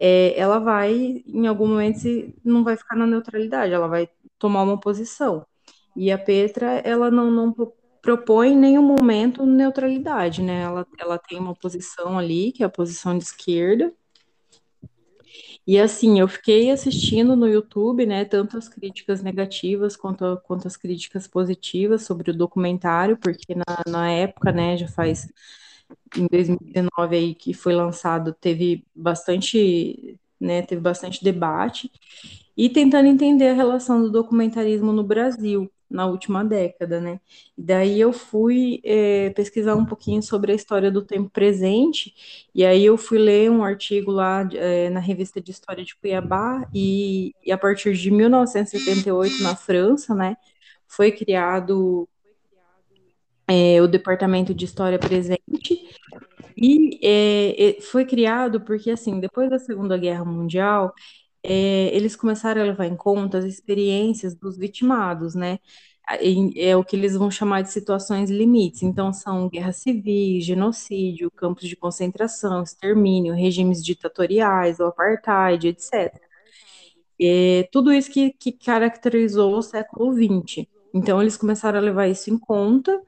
é, 0.00 0.38
ela 0.38 0.58
vai, 0.58 1.22
em 1.26 1.46
algum 1.46 1.68
momento, 1.68 2.08
não 2.42 2.64
vai 2.64 2.76
ficar 2.76 2.96
na 2.96 3.06
neutralidade, 3.06 3.74
ela 3.74 3.86
vai 3.86 4.08
tomar 4.38 4.62
uma 4.62 4.80
posição. 4.80 5.46
E 5.94 6.10
a 6.10 6.16
Petra, 6.16 6.78
ela 6.78 7.10
não, 7.10 7.30
não 7.30 7.54
propõe 8.00 8.52
em 8.52 8.56
nenhum 8.56 8.82
momento 8.82 9.44
neutralidade, 9.44 10.40
né? 10.42 10.62
Ela, 10.62 10.86
ela 10.98 11.18
tem 11.18 11.38
uma 11.38 11.54
posição 11.54 12.18
ali, 12.18 12.50
que 12.50 12.62
é 12.62 12.66
a 12.66 12.70
posição 12.70 13.18
de 13.18 13.24
esquerda. 13.24 13.92
E 15.66 15.78
assim, 15.78 16.18
eu 16.18 16.26
fiquei 16.26 16.70
assistindo 16.70 17.36
no 17.36 17.46
YouTube, 17.46 18.06
né, 18.06 18.24
tanto 18.24 18.56
as 18.56 18.68
críticas 18.68 19.22
negativas 19.22 19.96
quanto, 19.96 20.40
quanto 20.44 20.66
as 20.66 20.76
críticas 20.76 21.28
positivas 21.28 22.02
sobre 22.02 22.30
o 22.30 22.36
documentário, 22.36 23.16
porque 23.18 23.54
na, 23.54 23.64
na 23.86 24.10
época, 24.10 24.50
né, 24.50 24.76
já 24.76 24.88
faz 24.88 25.28
em 26.16 26.26
2019 26.30 27.16
aí 27.16 27.34
que 27.34 27.54
foi 27.54 27.72
lançado 27.74 28.32
teve 28.32 28.84
bastante, 28.94 30.18
né, 30.40 30.62
teve 30.62 30.80
bastante 30.80 31.22
debate 31.24 31.90
e 32.56 32.68
tentando 32.68 33.06
entender 33.08 33.48
a 33.48 33.54
relação 33.54 34.00
do 34.02 34.10
documentarismo 34.10 34.92
no 34.92 35.04
Brasil. 35.04 35.70
na 35.90 36.06
última 36.06 36.44
década, 36.44 37.00
né? 37.00 37.20
E 37.58 37.62
daí 37.62 38.00
eu 38.00 38.12
fui 38.12 38.80
é, 38.84 39.30
pesquisar 39.30 39.74
um 39.74 39.84
pouquinho 39.84 40.22
sobre 40.22 40.52
a 40.52 40.54
história 40.54 40.90
do 40.90 41.02
tempo 41.04 41.28
presente, 41.30 42.14
e 42.54 42.64
aí 42.64 42.84
eu 42.84 42.96
fui 42.96 43.18
ler 43.18 43.50
um 43.50 43.64
artigo 43.64 44.10
lá 44.12 44.48
é, 44.54 44.88
na 44.90 45.00
revista 45.00 45.40
de 45.40 45.50
História 45.50 45.84
de 45.84 45.96
Cuiabá, 45.96 46.64
e, 46.72 47.34
e 47.44 47.50
a 47.50 47.58
partir 47.58 47.92
de 47.94 48.10
1978, 48.10 49.42
na 49.42 49.56
França, 49.56 50.14
né, 50.14 50.36
foi 50.86 51.10
criado 51.12 52.08
é, 53.48 53.82
o 53.82 53.88
Departamento 53.88 54.54
de 54.54 54.64
História 54.64 54.98
Presente, 54.98 55.42
e 56.56 56.98
é, 57.02 57.80
foi 57.82 58.04
criado 58.04 58.60
porque, 58.60 58.90
assim, 58.90 59.20
depois 59.20 59.50
da 59.50 59.58
Segunda 59.58 59.96
Guerra 59.98 60.24
Mundial, 60.24 60.92
é, 61.42 61.94
eles 61.96 62.16
começaram 62.16 62.62
a 62.62 62.64
levar 62.64 62.86
em 62.86 62.96
conta 62.96 63.38
as 63.38 63.44
experiências 63.44 64.34
dos 64.34 64.58
vitimados, 64.58 65.34
né? 65.34 65.58
É 66.56 66.76
o 66.76 66.84
que 66.84 66.96
eles 66.96 67.14
vão 67.16 67.30
chamar 67.30 67.62
de 67.62 67.70
situações 67.70 68.30
limites. 68.30 68.82
Então, 68.82 69.12
são 69.12 69.48
guerras 69.48 69.76
civis, 69.76 70.44
genocídio, 70.44 71.30
campos 71.30 71.68
de 71.68 71.76
concentração, 71.76 72.62
extermínio, 72.64 73.34
regimes 73.34 73.84
ditatoriais, 73.84 74.80
o 74.80 74.84
apartheid, 74.86 75.68
etc. 75.68 76.20
É, 77.20 77.68
tudo 77.72 77.92
isso 77.92 78.10
que, 78.10 78.32
que 78.32 78.52
caracterizou 78.52 79.56
o 79.56 79.62
século 79.62 80.12
XX. 80.12 80.68
Então, 80.94 81.20
eles 81.22 81.36
começaram 81.36 81.78
a 81.78 81.82
levar 81.82 82.08
isso 82.08 82.30
em 82.30 82.38
conta. 82.38 83.00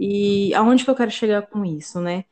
E 0.00 0.54
aonde 0.54 0.84
que 0.84 0.90
eu 0.90 0.96
quero 0.96 1.10
chegar 1.10 1.42
com 1.48 1.64
isso, 1.64 2.00
né? 2.00 2.24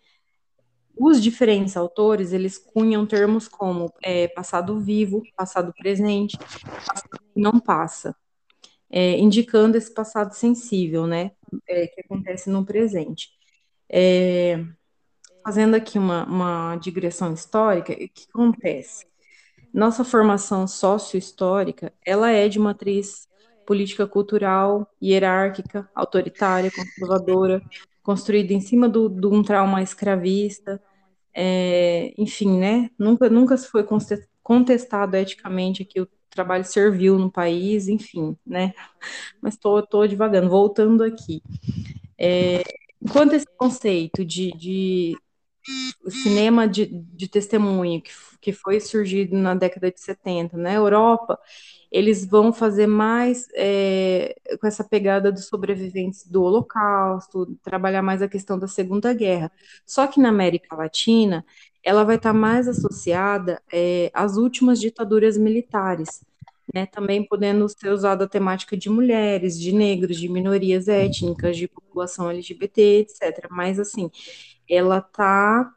Os 1.02 1.22
diferentes 1.22 1.78
autores, 1.78 2.30
eles 2.34 2.58
cunham 2.58 3.06
termos 3.06 3.48
como 3.48 3.90
é, 4.02 4.28
passado 4.28 4.78
vivo, 4.78 5.22
passado 5.34 5.72
presente, 5.72 6.36
passado 6.86 7.18
que 7.32 7.40
não 7.40 7.58
passa, 7.58 8.14
é, 8.90 9.18
indicando 9.18 9.78
esse 9.78 9.94
passado 9.94 10.34
sensível, 10.34 11.06
né, 11.06 11.30
é, 11.66 11.86
que 11.86 12.02
acontece 12.02 12.50
no 12.50 12.66
presente. 12.66 13.30
É, 13.88 14.62
fazendo 15.42 15.74
aqui 15.74 15.98
uma, 15.98 16.26
uma 16.26 16.76
digressão 16.76 17.32
histórica, 17.32 17.94
o 17.94 17.96
que 17.96 18.26
acontece? 18.28 19.06
Nossa 19.72 20.04
formação 20.04 20.66
sócio-histórica, 20.66 21.94
ela 22.04 22.30
é 22.30 22.46
de 22.46 22.58
matriz 22.58 23.26
política 23.66 24.06
cultural, 24.06 24.86
hierárquica, 25.02 25.88
autoritária, 25.94 26.70
conservadora, 26.70 27.62
construída 28.02 28.52
em 28.52 28.60
cima 28.60 28.86
de 28.86 29.26
um 29.26 29.42
trauma 29.42 29.82
escravista, 29.82 30.78
é, 31.34 32.12
enfim, 32.18 32.58
né? 32.58 32.90
Nunca, 32.98 33.28
nunca 33.30 33.56
se 33.56 33.68
foi 33.68 33.84
contestado 34.42 35.16
eticamente 35.16 35.84
que 35.84 36.00
o 36.00 36.08
trabalho 36.30 36.64
serviu 36.64 37.18
no 37.18 37.30
país, 37.30 37.88
enfim, 37.88 38.36
né? 38.46 38.72
Mas 39.40 39.54
estou 39.54 39.82
tô, 39.82 40.02
tô 40.02 40.06
divagando, 40.06 40.48
voltando 40.50 41.04
aqui. 41.04 41.42
É, 42.18 42.62
enquanto 43.02 43.34
esse 43.34 43.46
conceito 43.56 44.24
de, 44.24 44.52
de 44.52 45.16
cinema 46.08 46.66
de, 46.66 46.86
de 46.86 47.28
testemunho 47.28 48.02
que, 48.02 48.10
que 48.40 48.52
foi 48.52 48.80
surgido 48.80 49.36
na 49.36 49.54
década 49.54 49.90
de 49.90 50.00
70 50.00 50.56
na 50.56 50.72
Europa, 50.72 51.38
eles 51.90 52.24
vão 52.24 52.52
fazer 52.52 52.86
mais 52.86 53.48
é, 53.54 54.34
com 54.60 54.66
essa 54.66 54.84
pegada 54.84 55.32
dos 55.32 55.46
sobreviventes 55.46 56.26
do 56.26 56.42
Holocausto, 56.42 57.58
trabalhar 57.62 58.02
mais 58.02 58.22
a 58.22 58.28
questão 58.28 58.58
da 58.58 58.68
Segunda 58.68 59.12
Guerra. 59.12 59.50
Só 59.84 60.06
que 60.06 60.20
na 60.20 60.28
América 60.28 60.76
Latina, 60.76 61.44
ela 61.82 62.04
vai 62.04 62.16
estar 62.16 62.32
mais 62.32 62.68
associada 62.68 63.60
é, 63.72 64.10
às 64.14 64.36
últimas 64.36 64.80
ditaduras 64.80 65.36
militares, 65.36 66.24
né, 66.72 66.86
também 66.86 67.26
podendo 67.26 67.68
ser 67.68 67.90
usada 67.90 68.24
a 68.24 68.28
temática 68.28 68.76
de 68.76 68.88
mulheres, 68.88 69.58
de 69.58 69.72
negros, 69.72 70.16
de 70.18 70.28
minorias 70.28 70.86
étnicas, 70.86 71.56
de 71.56 71.66
população 71.66 72.30
LGBT, 72.30 73.00
etc. 73.00 73.48
Mas, 73.50 73.80
assim, 73.80 74.08
ela 74.70 74.98
está 74.98 75.72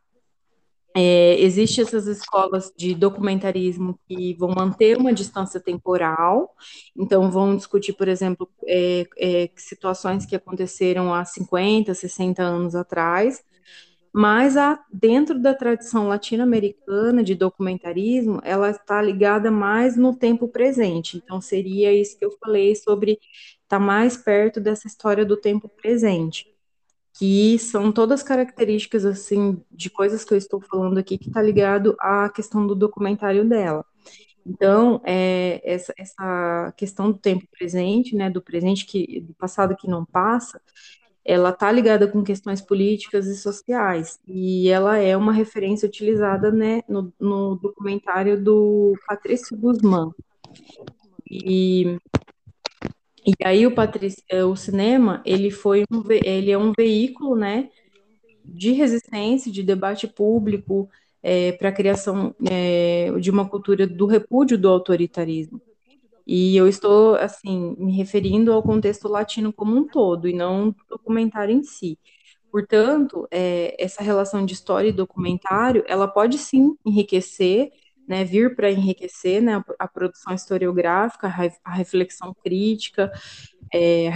é, 0.96 1.40
Existem 1.42 1.84
essas 1.84 2.06
escolas 2.06 2.72
de 2.78 2.94
documentarismo 2.94 4.00
que 4.08 4.36
vão 4.36 4.50
manter 4.50 4.98
uma 4.98 5.12
distância 5.12 5.60
temporal, 5.60 6.54
então 6.96 7.32
vão 7.32 7.56
discutir, 7.56 7.94
por 7.94 8.08
exemplo, 8.08 8.48
é, 8.68 9.08
é, 9.18 9.50
situações 9.56 10.26
que 10.26 10.36
aconteceram 10.36 11.14
há 11.14 11.26
50, 11.26 11.94
60 11.96 12.44
anos 12.44 12.76
atrás, 12.76 13.44
mas 14.14 14.56
a, 14.56 14.80
dentro 14.94 15.42
da 15.42 15.56
tradição 15.56 16.08
latino-americana 16.08 17.24
de 17.24 17.34
documentarismo, 17.34 18.40
ela 18.44 18.70
está 18.70 19.02
ligada 19.02 19.50
mais 19.50 19.98
no 19.98 20.16
tempo 20.16 20.48
presente, 20.48 21.18
então 21.18 21.42
seria 21.42 21.92
isso 21.92 22.18
que 22.20 22.26
eu 22.26 22.32
falei 22.40 22.76
sobre 22.76 23.14
estar 23.14 23.20
tá 23.68 23.80
mais 23.80 24.16
perto 24.16 24.62
dessa 24.62 24.88
história 24.88 25.26
do 25.26 25.36
tempo 25.36 25.68
presente 25.68 26.53
que 27.13 27.60
são 27.60 27.91
todas 27.91 28.24
características 28.24 29.05
assim 29.05 29.62
de 29.72 29.89
coisas 29.89 30.24
que 30.25 30.34
eu 30.34 30.38
estou 30.38 30.60
falando 30.62 30.98
aqui 30.98 31.17
que 31.17 31.27
está 31.27 31.41
ligado 31.41 31.96
à 32.00 32.29
questão 32.29 32.65
do 32.65 32.75
documentário 32.75 33.48
dela. 33.48 33.86
Então, 34.46 35.01
é, 35.05 35.62
essa, 35.63 35.93
essa 35.98 36.74
questão 36.75 37.12
do 37.12 37.17
tempo 37.17 37.48
presente, 37.58 38.15
né, 38.15 38.29
do 38.29 38.41
presente 38.41 38.86
que 38.86 39.22
do 39.22 39.34
passado 39.36 39.75
que 39.75 39.88
não 39.88 40.03
passa, 40.03 40.60
ela 41.24 41.51
está 41.51 41.72
ligada 41.72 42.08
com 42.08 42.24
questões 42.24 42.62
políticas 42.62 43.27
e 43.27 43.38
sociais 43.38 44.20
e 44.27 44.67
ela 44.67 44.98
é 44.98 45.15
uma 45.15 45.32
referência 45.32 45.88
utilizada, 45.88 46.51
né, 46.51 46.82
no, 46.89 47.13
no 47.20 47.55
documentário 47.55 48.41
do 48.41 48.93
Patrício 49.08 49.55
Guzmán. 49.55 50.12
E 51.32 51.98
e 53.25 53.34
aí 53.44 53.65
o, 53.65 53.74
Patric... 53.74 54.15
É, 54.30 54.44
o 54.44 54.56
cinema, 54.56 55.22
ele 55.25 55.50
foi 55.51 55.84
um, 55.92 56.03
ele 56.12 56.51
é 56.51 56.58
um 56.58 56.74
veículo, 56.77 57.36
né, 57.36 57.70
de 58.44 58.72
resistência, 58.72 59.51
de 59.51 59.63
debate 59.63 60.08
público 60.08 60.89
é, 61.22 61.53
para 61.53 61.70
a 61.70 61.72
criação 61.72 62.36
é, 62.50 63.12
de 63.20 63.32
uma 63.32 63.48
cultura 63.48 63.88
do 63.88 64.06
repúdio 64.06 64.58
do 64.58 64.68
autoritarismo. 64.70 65.62
E 66.25 66.56
eu 66.56 66.68
estou, 66.68 67.15
assim, 67.15 67.75
me 67.77 67.92
referindo 67.94 68.51
ao 68.53 68.63
contexto 68.63 69.08
latino 69.08 69.51
como 69.51 69.75
um 69.75 69.86
todo, 69.88 70.27
e 70.27 70.34
não 70.34 70.70
do 70.70 70.77
documentário 70.89 71.53
em 71.56 71.63
si. 71.63 71.98
Portanto, 72.51 73.27
é, 73.32 73.75
essa 73.84 74.03
relação 74.03 74.46
de 74.46 74.53
história 74.53 74.89
e 74.89 74.94
documentário, 74.94 75.84
ela 75.88 76.08
pode 76.08 76.38
sim 76.38 76.77
enriquecer 76.86 77.72
né, 78.08 78.24
vir 78.24 78.56
para 78.56 78.72
enriquecer 78.72 79.42
né, 79.42 79.64
a, 79.80 79.88
produção 79.88 80.34
historiográfica, 80.34 81.28
a, 81.64 81.74
reflexão 81.74 82.36
crítica, 82.44 83.12
é, 83.74 84.10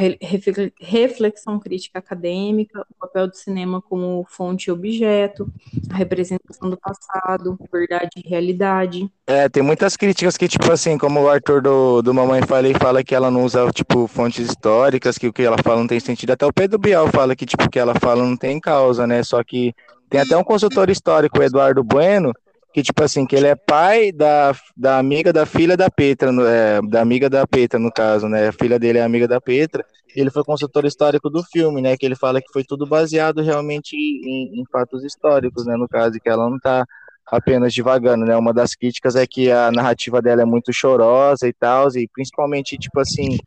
reflexão 0.80 1.60
crítica 1.60 1.98
acadêmica, 1.98 2.86
o 2.92 2.94
papel 3.00 3.28
do 3.28 3.36
cinema 3.36 3.82
como 3.82 4.26
fonte 4.30 4.66
e 4.66 4.72
objeto, 4.72 5.52
a 5.90 5.96
representação 5.96 6.70
do 6.70 6.78
passado, 6.78 7.58
verdade 7.72 8.10
e 8.18 8.30
realidade. 8.30 9.10
É, 9.26 9.50
tem 9.50 9.64
muitas 9.64 9.98
críticas 9.98 10.38
que, 10.38 10.48
tipo 10.48 10.72
assim, 10.72 10.98
como 10.98 11.22
o 11.22 11.30
Arthur 11.30 11.62
do, 11.62 12.02
do 12.02 12.14
Mamãe 12.14 12.42
Falei 12.44 12.74
fala 12.74 13.04
que 13.04 13.16
ela 13.16 13.32
não 13.32 13.44
usa, 13.44 13.70
tipo, 13.72 14.06
fontes 14.08 14.48
históricas, 14.48 15.18
que 15.18 15.28
o 15.28 15.34
que 15.34 15.44
ela 15.44 15.58
fala 15.64 15.80
não 15.80 15.88
tem 15.88 16.00
sentido, 16.00 16.32
até 16.32 16.46
o 16.46 16.54
Pedro 16.54 16.78
Bial 16.78 17.08
fala 17.08 17.36
que, 17.36 17.46
tipo, 17.46 17.64
o 17.64 17.70
que 17.70 17.80
ela 17.80 17.96
fala 17.96 18.24
não 18.24 18.38
tem 18.38 18.60
causa, 18.60 19.08
né, 19.08 19.24
só 19.24 19.44
que 19.44 19.74
tem 20.10 20.22
até 20.22 20.38
um 20.38 20.44
consultor 20.44 20.90
histórico, 20.90 21.40
o 21.40 21.44
Eduardo 21.44 21.84
Bueno, 21.84 22.32
que 22.78 22.84
tipo 22.84 23.04
assim, 23.04 23.26
que 23.26 23.36
ele 23.36 23.48
é 23.48 23.56
pai 23.56 24.12
da, 24.12 24.56
da 24.76 25.00
amiga 25.00 25.34
da 25.34 25.48
filha 25.48 25.76
da 25.76 25.90
Petra, 25.90 26.30
é, 26.48 26.80
da 26.88 27.02
amiga 27.02 27.28
da 27.28 27.48
Petra, 27.48 27.80
no 27.80 27.92
caso, 27.92 28.30
né? 28.30 28.50
A 28.50 28.52
filha 28.52 28.78
dele 28.78 29.00
é 29.00 29.04
amiga 29.04 29.28
da 29.28 29.42
Petra. 29.42 29.84
Ele 30.16 30.30
foi 30.30 30.44
consultor 30.44 30.86
histórico 30.86 31.28
do 31.28 31.42
filme, 31.42 31.82
né? 31.82 31.98
Que 31.98 32.06
ele 32.06 32.16
fala 32.16 32.40
que 32.40 32.54
foi 32.54 32.64
tudo 32.64 32.86
baseado 32.86 33.42
realmente 33.42 33.96
em, 33.96 34.62
em 34.62 34.64
fatos 34.72 35.04
históricos, 35.04 35.66
né? 35.66 35.76
No 35.76 35.90
caso, 35.90 36.20
que 36.20 36.30
ela 36.30 36.48
não 36.48 36.60
tá 36.60 36.86
apenas 37.26 37.74
divagando, 37.74 38.26
né? 38.26 38.38
Uma 38.38 38.54
das 38.54 38.76
críticas 38.76 39.16
é 39.16 39.26
que 39.26 39.50
a 39.50 39.72
narrativa 39.72 40.22
dela 40.22 40.44
é 40.44 40.46
muito 40.46 40.72
chorosa 40.72 41.48
e 41.48 41.54
tal, 41.54 41.88
e 41.96 42.08
principalmente, 42.08 42.78
tipo 42.78 43.00
assim, 43.00 43.40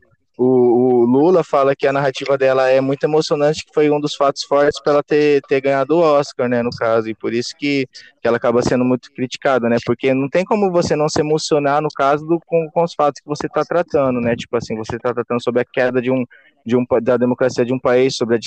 o, 0.42 1.02
o, 1.02 1.04
Lula 1.04 1.44
fala 1.44 1.76
que 1.76 1.86
a 1.86 1.92
narrativa 1.92 2.38
dela 2.38 2.66
é 2.70 2.80
muito 2.80 3.04
emocionante, 3.04 3.62
que 3.62 3.74
foi 3.74 3.90
um 3.90 4.00
dos 4.00 4.14
fatos 4.14 4.42
fortes 4.42 4.80
para 4.80 4.94
ela 4.94 5.02
ter, 5.02 5.42
ter 5.42 5.60
ganhado 5.60 5.94
o 5.94 6.00
Oscar, 6.00 6.48
né, 6.48 6.62
no 6.62 6.70
caso, 6.70 7.10
e 7.10 7.14
por 7.14 7.34
isso 7.34 7.54
que, 7.58 7.86
que 8.22 8.26
ela 8.26 8.38
acaba 8.38 8.62
sendo 8.62 8.82
muito 8.82 9.12
criticada, 9.12 9.68
né, 9.68 9.76
porque 9.84 10.14
não 10.14 10.30
tem 10.30 10.42
como 10.42 10.72
você 10.72 10.96
não 10.96 11.10
se 11.10 11.20
emocionar, 11.20 11.82
no 11.82 11.90
caso, 11.94 12.26
do, 12.26 12.40
com, 12.46 12.70
com 12.70 12.82
os 12.82 12.94
fatos 12.94 13.20
que 13.20 13.28
você 13.28 13.48
está 13.48 13.62
tratando, 13.66 14.18
né, 14.18 14.34
tipo 14.34 14.56
assim, 14.56 14.74
você 14.76 14.96
está 14.96 15.12
tratando 15.12 15.42
sobre 15.42 15.60
a 15.60 15.64
queda 15.64 16.00
de 16.00 16.10
um, 16.10 16.24
de 16.70 16.76
um, 16.76 16.86
da 17.02 17.16
democracia 17.16 17.64
de 17.64 17.74
um 17.74 17.78
país, 17.78 18.14
sobre 18.16 18.36
a 18.36 18.38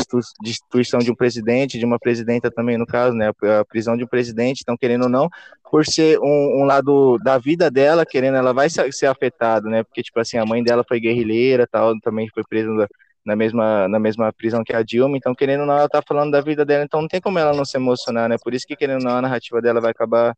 destituição 0.41 0.99
de 0.99 1.11
um 1.11 1.15
presidente, 1.15 1.77
de 1.77 1.85
uma 1.85 1.99
presidenta 1.99 2.49
também, 2.49 2.77
no 2.77 2.85
caso, 2.85 3.15
né, 3.15 3.31
a 3.59 3.65
prisão 3.65 3.97
de 3.97 4.05
um 4.05 4.07
presidente, 4.07 4.61
então, 4.61 4.77
querendo 4.77 5.03
ou 5.03 5.09
não, 5.09 5.29
por 5.69 5.85
ser 5.85 6.17
um, 6.19 6.61
um 6.61 6.63
lado 6.63 7.17
da 7.19 7.37
vida 7.37 7.69
dela, 7.69 8.05
querendo, 8.05 8.37
ela 8.37 8.53
vai 8.53 8.69
ser, 8.69 9.05
afetada, 9.05 9.69
né, 9.69 9.83
porque, 9.83 10.01
tipo 10.01 10.19
assim, 10.19 10.37
a 10.37 10.45
mãe 10.45 10.63
dela 10.63 10.85
foi 10.87 10.99
guerrilheira, 10.99 11.67
tal, 11.67 11.99
também 11.99 12.29
foi 12.33 12.43
presa 12.47 12.87
na 13.25 13.35
mesma, 13.35 13.87
na 13.87 13.99
mesma 13.99 14.31
prisão 14.31 14.63
que 14.63 14.73
a 14.73 14.81
Dilma, 14.81 15.17
então, 15.17 15.35
querendo 15.35 15.61
ou 15.61 15.67
não, 15.67 15.77
ela 15.77 15.89
tá 15.89 16.01
falando 16.01 16.31
da 16.31 16.41
vida 16.41 16.63
dela, 16.65 16.83
então 16.85 17.01
não 17.01 17.07
tem 17.07 17.19
como 17.19 17.39
ela 17.39 17.53
não 17.53 17.65
se 17.65 17.75
emocionar, 17.75 18.29
né, 18.29 18.37
por 18.41 18.53
isso 18.53 18.65
que, 18.65 18.75
querendo 18.75 18.99
ou 18.99 19.09
não, 19.09 19.17
a 19.17 19.21
narrativa 19.21 19.61
dela 19.61 19.81
vai 19.81 19.91
acabar 19.91 20.33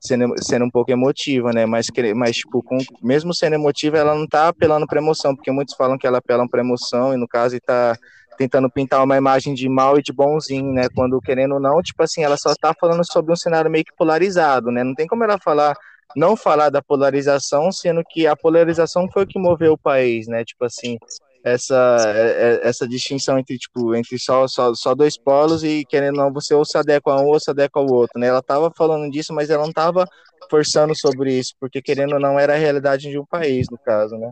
sendo, 0.00 0.34
sendo 0.42 0.64
um 0.64 0.70
pouco 0.70 0.90
emotiva, 0.90 1.52
né? 1.52 1.66
Mas, 1.66 1.86
mas 2.14 2.36
tipo, 2.36 2.62
com, 2.62 2.78
mesmo 3.02 3.34
sendo 3.34 3.54
emotiva, 3.54 3.98
ela 3.98 4.14
não 4.14 4.26
tá 4.26 4.48
apelando 4.48 4.86
para 4.86 5.00
emoção, 5.00 5.34
porque 5.34 5.50
muitos 5.50 5.74
falam 5.74 5.98
que 5.98 6.06
ela 6.06 6.18
apela 6.18 6.48
para 6.48 6.60
emoção, 6.60 7.12
e 7.12 7.16
no 7.16 7.26
caso 7.26 7.56
está 7.56 7.96
tentando 8.38 8.70
pintar 8.70 9.02
uma 9.02 9.16
imagem 9.16 9.52
de 9.52 9.68
mal 9.68 9.98
e 9.98 10.02
de 10.02 10.12
bonzinho, 10.12 10.72
né? 10.72 10.88
Quando 10.94 11.20
querendo 11.20 11.54
ou 11.54 11.60
não, 11.60 11.82
tipo 11.82 12.02
assim, 12.02 12.22
ela 12.22 12.36
só 12.36 12.54
tá 12.54 12.72
falando 12.78 13.04
sobre 13.04 13.32
um 13.32 13.36
cenário 13.36 13.70
meio 13.70 13.84
que 13.84 13.94
polarizado, 13.96 14.70
né? 14.70 14.84
Não 14.84 14.94
tem 14.94 15.08
como 15.08 15.24
ela 15.24 15.38
falar, 15.42 15.76
não 16.14 16.36
falar 16.36 16.70
da 16.70 16.80
polarização, 16.80 17.72
sendo 17.72 18.02
que 18.08 18.26
a 18.26 18.36
polarização 18.36 19.08
foi 19.12 19.24
o 19.24 19.26
que 19.26 19.38
moveu 19.38 19.72
o 19.72 19.78
país, 19.78 20.28
né? 20.28 20.44
Tipo 20.44 20.64
assim, 20.64 20.96
essa, 21.44 21.96
é, 22.14 22.60
é, 22.64 22.68
essa 22.68 22.86
distinção 22.86 23.38
entre, 23.38 23.56
tipo, 23.56 23.94
entre 23.94 24.18
só, 24.18 24.46
só, 24.48 24.74
só 24.74 24.94
dois 24.94 25.16
polos 25.16 25.62
e 25.64 25.84
querendo 25.88 26.16
não, 26.16 26.32
você 26.32 26.54
ou 26.54 26.64
se 26.64 26.76
adequa 26.76 27.12
a 27.12 27.20
um 27.20 27.26
ou 27.26 27.40
se 27.40 27.50
adequa 27.50 27.80
ao 27.80 27.86
outro, 27.86 28.18
né? 28.18 28.26
Ela 28.26 28.40
estava 28.40 28.70
falando 28.76 29.10
disso, 29.10 29.32
mas 29.32 29.50
ela 29.50 29.62
não 29.62 29.70
estava 29.70 30.06
forçando 30.50 30.94
sobre 30.96 31.38
isso, 31.38 31.54
porque 31.60 31.82
querendo 31.82 32.14
ou 32.14 32.20
não, 32.20 32.38
era 32.38 32.54
a 32.54 32.58
realidade 32.58 33.08
de 33.08 33.18
um 33.18 33.24
país, 33.24 33.66
no 33.70 33.78
caso, 33.78 34.16
né? 34.16 34.30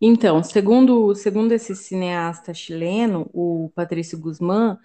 Então, 0.00 0.42
segundo, 0.42 1.14
segundo 1.14 1.52
esse 1.52 1.74
cineasta 1.74 2.52
chileno, 2.52 3.28
o 3.32 3.70
Patrício 3.74 4.18
Guzmán, 4.18 4.78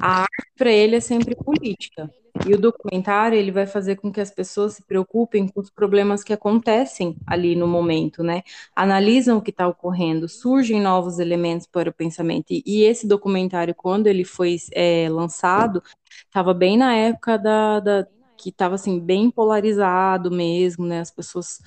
a 0.00 0.20
arte 0.22 0.52
para 0.56 0.70
ele 0.70 0.96
é 0.96 1.00
sempre 1.00 1.34
política. 1.34 2.10
E 2.46 2.54
o 2.54 2.58
documentário 2.58 3.38
ele 3.38 3.50
vai 3.52 3.66
fazer 3.66 3.96
com 3.96 4.10
que 4.10 4.20
as 4.20 4.30
pessoas 4.30 4.74
se 4.74 4.82
preocupem 4.82 5.46
com 5.46 5.60
os 5.60 5.70
problemas 5.70 6.24
que 6.24 6.32
acontecem 6.32 7.16
ali 7.26 7.54
no 7.54 7.68
momento, 7.68 8.22
né? 8.22 8.42
Analisam 8.74 9.36
o 9.36 9.42
que 9.42 9.50
está 9.50 9.68
ocorrendo, 9.68 10.28
surgem 10.28 10.80
novos 10.80 11.18
elementos 11.18 11.66
para 11.66 11.90
o 11.90 11.92
pensamento. 11.92 12.50
E, 12.50 12.62
e 12.66 12.84
esse 12.84 13.06
documentário, 13.06 13.74
quando 13.74 14.06
ele 14.06 14.24
foi 14.24 14.56
é, 14.72 15.08
lançado, 15.10 15.82
estava 16.24 16.54
bem 16.54 16.76
na 16.78 16.94
época 16.96 17.36
da, 17.38 17.80
da 17.80 18.06
que 18.36 18.48
estava 18.48 18.74
assim 18.74 18.98
bem 18.98 19.30
polarizado 19.30 20.30
mesmo, 20.30 20.84
né? 20.86 21.00
As 21.00 21.10
pessoas 21.10 21.60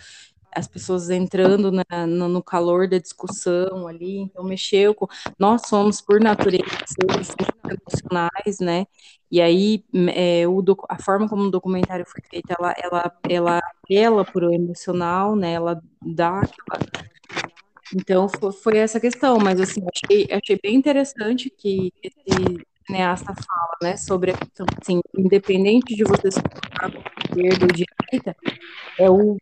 as 0.55 0.67
pessoas 0.67 1.09
entrando 1.09 1.69
na, 1.71 2.07
no, 2.07 2.29
no, 2.29 2.41
calor 2.41 2.87
da 2.87 2.97
discussão 2.97 3.87
ali, 3.87 4.19
então 4.19 4.43
mexeu 4.43 4.95
com. 4.95 5.05
Nós 5.37 5.63
somos, 5.67 5.99
por 5.99 6.21
natureza, 6.21 6.65
seres 6.85 7.35
emocionais, 7.69 8.59
né? 8.61 8.87
E 9.29 9.41
aí 9.41 9.83
é, 10.13 10.47
o, 10.47 10.63
a 10.87 10.97
forma 11.01 11.27
como 11.27 11.43
o 11.43 11.51
documentário 11.51 12.05
foi 12.07 12.21
feito, 12.29 12.49
ela, 12.57 12.73
ela, 12.81 13.17
ela 13.29 13.57
apela 13.57 14.23
para 14.23 14.47
o 14.47 14.53
emocional, 14.53 15.35
né? 15.35 15.53
Ela 15.53 15.81
dá 16.01 16.39
aquela. 16.39 16.79
Então 17.93 18.27
foi, 18.63 18.77
essa 18.77 18.99
questão, 18.99 19.37
mas 19.37 19.59
assim, 19.59 19.81
achei, 19.93 20.27
achei 20.31 20.59
bem 20.61 20.75
interessante 20.75 21.49
que 21.49 21.91
esse 22.01 22.65
cineasta 22.87 23.33
fala, 23.33 23.77
né, 23.81 23.97
sobre 23.97 24.31
a 24.31 24.37
questão, 24.37 24.65
assim, 24.81 25.01
independente 25.17 25.95
de 25.95 26.03
você 26.03 26.31
se 26.31 26.41
colocar 26.41 26.91
esquerda 27.25 27.65
ou 27.65 27.71
direita, 27.71 28.35
é 28.97 29.09
o, 29.09 29.37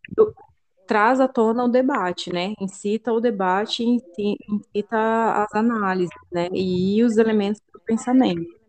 traz 0.87 1.19
à 1.19 1.27
tona 1.27 1.63
o 1.63 1.69
debate, 1.69 2.31
né? 2.31 2.53
Incita 2.59 3.11
o 3.11 3.19
debate, 3.19 3.83
incita 3.83 5.43
as 5.43 5.53
análises, 5.53 6.15
né? 6.31 6.49
E 6.53 7.03
os 7.03 7.17
elementos 7.17 7.61
do 7.73 7.79
pensamento. 7.79 8.63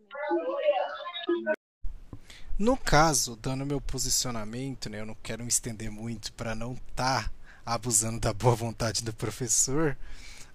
No 2.57 2.77
caso, 2.77 3.35
dando 3.35 3.65
meu 3.65 3.81
posicionamento, 3.81 4.89
né, 4.89 5.01
eu 5.01 5.05
não 5.05 5.17
quero 5.21 5.43
me 5.43 5.49
estender 5.49 5.91
muito 5.91 6.31
para 6.31 6.55
não 6.55 6.71
estar 6.71 7.25
tá 7.25 7.31
abusando 7.65 8.17
da 8.17 8.31
boa 8.31 8.55
vontade 8.55 9.03
do 9.03 9.11
professor, 9.11 9.97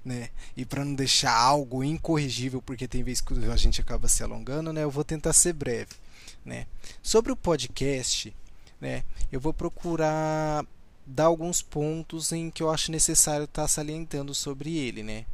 né, 0.03 0.31
e 0.57 0.65
para 0.65 0.83
não 0.83 0.95
deixar 0.95 1.37
algo 1.37 1.85
incorrigível, 1.85 2.63
porque 2.63 2.89
tem 2.89 3.03
vezes 3.03 3.21
que 3.21 3.35
a 3.35 3.57
gente 3.57 3.83
acaba 3.83 4.09
se 4.09 4.23
alongando, 4.23 4.73
né, 4.73 4.83
eu 4.83 4.91
vou 4.91 5.05
tentar 5.05 5.35
ser 5.35 5.53
breve, 5.53 5.91
né. 6.43 6.67
Sobre 7.03 7.33
o 7.33 7.37
podcast, 7.37 8.35
né, 8.81 9.05
eu 9.31 9.39
vou 9.39 9.53
procurar 9.53 10.65
dar 11.11 11.25
alguns 11.25 11.61
pontos 11.61 12.33
em 12.33 12.51
que 12.51 12.63
eu 12.63 12.71
acho 12.71 12.93
necessário 12.93 13.45
estar 13.45 13.63
tá 13.63 13.69
salientando 13.69 14.35
sobre 14.35 14.77
ele, 14.77 15.03
né? 15.03 15.27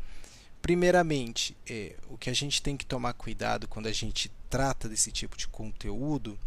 Primeiramente, 0.62 1.56
é, 1.68 1.95
o 2.09 2.18
que 2.18 2.30
a 2.30 2.33
gente 2.33 2.61
tem 2.61 2.76
que 2.76 2.87
tomar 2.87 3.12
cuidado 3.12 3.68
quando 3.68 3.87
a 3.87 3.92
gente 3.92 4.33
trata 4.50 4.88
desse 4.88 5.12
tipo 5.12 5.37
de 5.37 5.47
conteúdo 5.47 6.38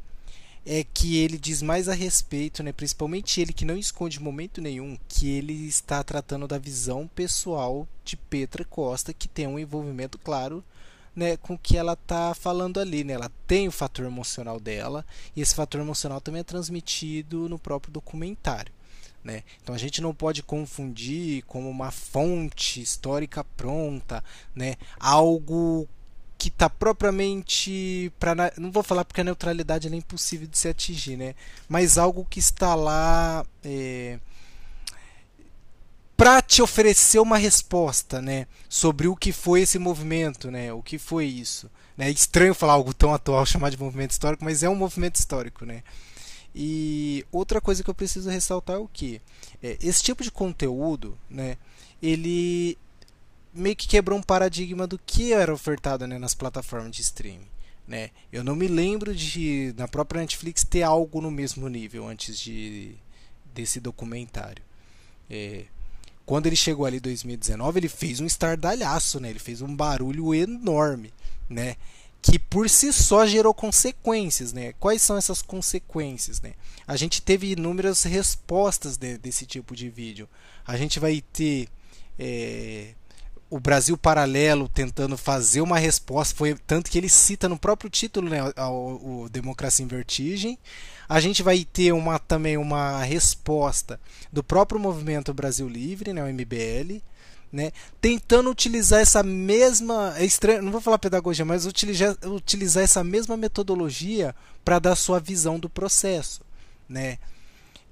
é 0.65 0.83
que 0.83 1.17
ele 1.17 1.37
diz 1.37 1.61
mais 1.61 1.87
a 1.87 1.93
respeito, 1.93 2.61
né, 2.61 2.73
principalmente 2.73 3.39
ele 3.39 3.53
que 3.53 3.63
não 3.63 3.77
esconde 3.77 4.19
momento 4.19 4.61
nenhum 4.61 4.97
que 5.07 5.29
ele 5.29 5.53
está 5.67 6.03
tratando 6.03 6.47
da 6.47 6.57
visão 6.57 7.07
pessoal 7.07 7.87
de 8.03 8.17
Petra 8.17 8.65
Costa, 8.65 9.13
que 9.13 9.27
tem 9.27 9.47
um 9.47 9.57
envolvimento 9.57 10.19
claro 10.19 10.63
né, 11.15 11.37
com 11.37 11.53
o 11.53 11.57
que 11.57 11.77
ela 11.77 11.93
está 11.93 12.33
falando 12.33 12.79
ali. 12.79 13.03
Né? 13.03 13.13
Ela 13.13 13.31
tem 13.47 13.67
o 13.67 13.71
fator 13.71 14.05
emocional 14.05 14.59
dela 14.59 15.05
e 15.35 15.41
esse 15.41 15.55
fator 15.55 15.79
emocional 15.81 16.19
também 16.19 16.41
é 16.41 16.43
transmitido 16.43 17.47
no 17.47 17.57
próprio 17.57 17.91
documentário. 17.93 18.73
Né? 19.23 19.43
Então 19.61 19.75
a 19.75 19.77
gente 19.77 20.01
não 20.01 20.13
pode 20.13 20.41
confundir 20.41 21.43
como 21.43 21.69
uma 21.69 21.91
fonte 21.91 22.81
histórica 22.81 23.43
pronta, 23.43 24.23
né? 24.55 24.75
algo 24.97 25.87
que 26.37 26.47
está 26.47 26.69
propriamente 26.69 28.13
para 28.17 28.53
não 28.57 28.71
vou 28.71 28.81
falar 28.81 29.03
porque 29.03 29.19
a 29.19 29.25
neutralidade 29.25 29.89
é 29.89 29.95
impossível 29.95 30.47
de 30.47 30.57
se 30.57 30.69
atingir, 30.69 31.17
né? 31.17 31.35
Mas 31.67 31.97
algo 31.97 32.25
que 32.29 32.39
está 32.39 32.75
lá 32.75 33.45
é, 33.61 34.17
para 36.15 36.41
te 36.41 36.61
oferecer 36.61 37.19
uma 37.19 37.37
resposta, 37.37 38.21
né? 38.21 38.47
Sobre 38.69 39.09
o 39.09 39.17
que 39.17 39.33
foi 39.33 39.61
esse 39.61 39.77
movimento, 39.77 40.49
né? 40.49 40.71
O 40.71 40.81
que 40.81 40.97
foi 40.97 41.25
isso? 41.25 41.69
Né? 41.97 42.07
É 42.07 42.11
estranho 42.11 42.53
falar 42.53 42.73
algo 42.73 42.93
tão 42.93 43.13
atual 43.13 43.43
chamar 43.47 43.69
de 43.69 43.77
movimento 43.77 44.11
histórico, 44.11 44.43
mas 44.43 44.63
é 44.63 44.69
um 44.69 44.75
movimento 44.75 45.17
histórico, 45.17 45.65
né? 45.65 45.83
E 46.53 47.25
outra 47.31 47.61
coisa 47.61 47.83
que 47.83 47.89
eu 47.89 47.93
preciso 47.93 48.29
ressaltar 48.29 48.77
é 48.77 48.79
o 48.79 48.87
que 48.87 49.21
é, 49.61 49.77
esse 49.81 50.01
tipo 50.03 50.23
de 50.23 50.31
conteúdo, 50.31 51.17
né, 51.29 51.57
ele 52.01 52.77
meio 53.53 53.75
que 53.75 53.87
quebrou 53.87 54.17
um 54.17 54.23
paradigma 54.23 54.87
do 54.87 54.97
que 54.97 55.33
era 55.33 55.53
ofertado 55.53 56.07
né, 56.07 56.17
nas 56.17 56.33
plataformas 56.33 56.95
de 56.95 57.01
streaming. 57.01 57.47
Né? 57.87 58.11
Eu 58.31 58.43
não 58.43 58.55
me 58.55 58.67
lembro 58.67 59.15
de 59.15 59.73
na 59.75 59.87
própria 59.87 60.21
Netflix 60.21 60.63
ter 60.63 60.83
algo 60.83 61.21
no 61.21 61.31
mesmo 61.31 61.67
nível 61.67 62.07
antes 62.07 62.39
de 62.39 62.95
desse 63.53 63.79
documentário. 63.79 64.63
É, 65.27 65.65
quando 66.25 66.45
ele 66.45 66.55
chegou 66.55 66.85
ali 66.85 66.97
em 66.97 67.01
2019, 67.01 67.79
ele 67.79 67.89
fez 67.89 68.19
um 68.19 68.25
estardalhaço, 68.25 69.19
né? 69.19 69.31
Ele 69.31 69.39
fez 69.39 69.63
um 69.63 69.75
barulho 69.75 70.35
enorme, 70.35 71.11
né? 71.49 71.75
Que 72.21 72.37
por 72.37 72.69
si 72.69 72.91
só 72.91 73.25
gerou 73.25 73.53
consequências, 73.53 74.51
né? 74.51 74.73
Quais 74.79 75.01
são 75.01 75.17
essas 75.17 75.41
consequências, 75.41 76.41
né? 76.41 76.53
A 76.85 76.95
gente 76.95 77.21
teve 77.21 77.51
inúmeras 77.51 78.03
respostas 78.03 78.97
de, 78.97 79.17
desse 79.17 79.45
tipo 79.45 79.75
de 79.75 79.89
vídeo. 79.89 80.27
A 80.67 80.75
gente 80.75 80.99
vai 80.99 81.21
ter 81.33 81.69
é, 82.17 82.93
o 83.49 83.59
Brasil 83.59 83.97
Paralelo 83.97 84.67
tentando 84.67 85.17
fazer 85.17 85.61
uma 85.61 85.79
resposta, 85.79 86.35
foi 86.35 86.55
tanto 86.67 86.91
que 86.91 86.97
ele 86.97 87.09
cita 87.09 87.49
no 87.49 87.57
próprio 87.57 87.89
título, 87.89 88.29
né, 88.29 88.39
o, 88.69 89.23
o 89.23 89.29
Democracia 89.29 89.83
em 89.83 89.87
Vertigem. 89.87 90.57
A 91.07 91.19
gente 91.19 91.41
vai 91.41 91.65
ter 91.65 91.91
uma 91.91 92.19
também 92.19 92.57
uma 92.57 93.01
resposta 93.03 93.99
do 94.31 94.43
próprio 94.43 94.79
Movimento 94.79 95.33
Brasil 95.33 95.67
Livre, 95.67 96.13
né, 96.13 96.23
o 96.23 96.27
MBL 96.27 97.01
né, 97.51 97.71
tentando 97.99 98.49
utilizar 98.49 99.01
essa 99.01 99.23
mesma, 99.23 100.13
é 100.17 100.25
estranho, 100.25 100.61
não 100.61 100.71
vou 100.71 100.81
falar 100.81 100.99
pedagogia, 100.99 101.43
mas 101.43 101.65
utilizar, 101.65 102.15
utilizar 102.25 102.83
essa 102.83 103.03
mesma 103.03 103.35
metodologia 103.35 104.35
para 104.63 104.79
dar 104.79 104.95
sua 104.95 105.19
visão 105.19 105.59
do 105.59 105.69
processo, 105.69 106.41
né? 106.87 107.17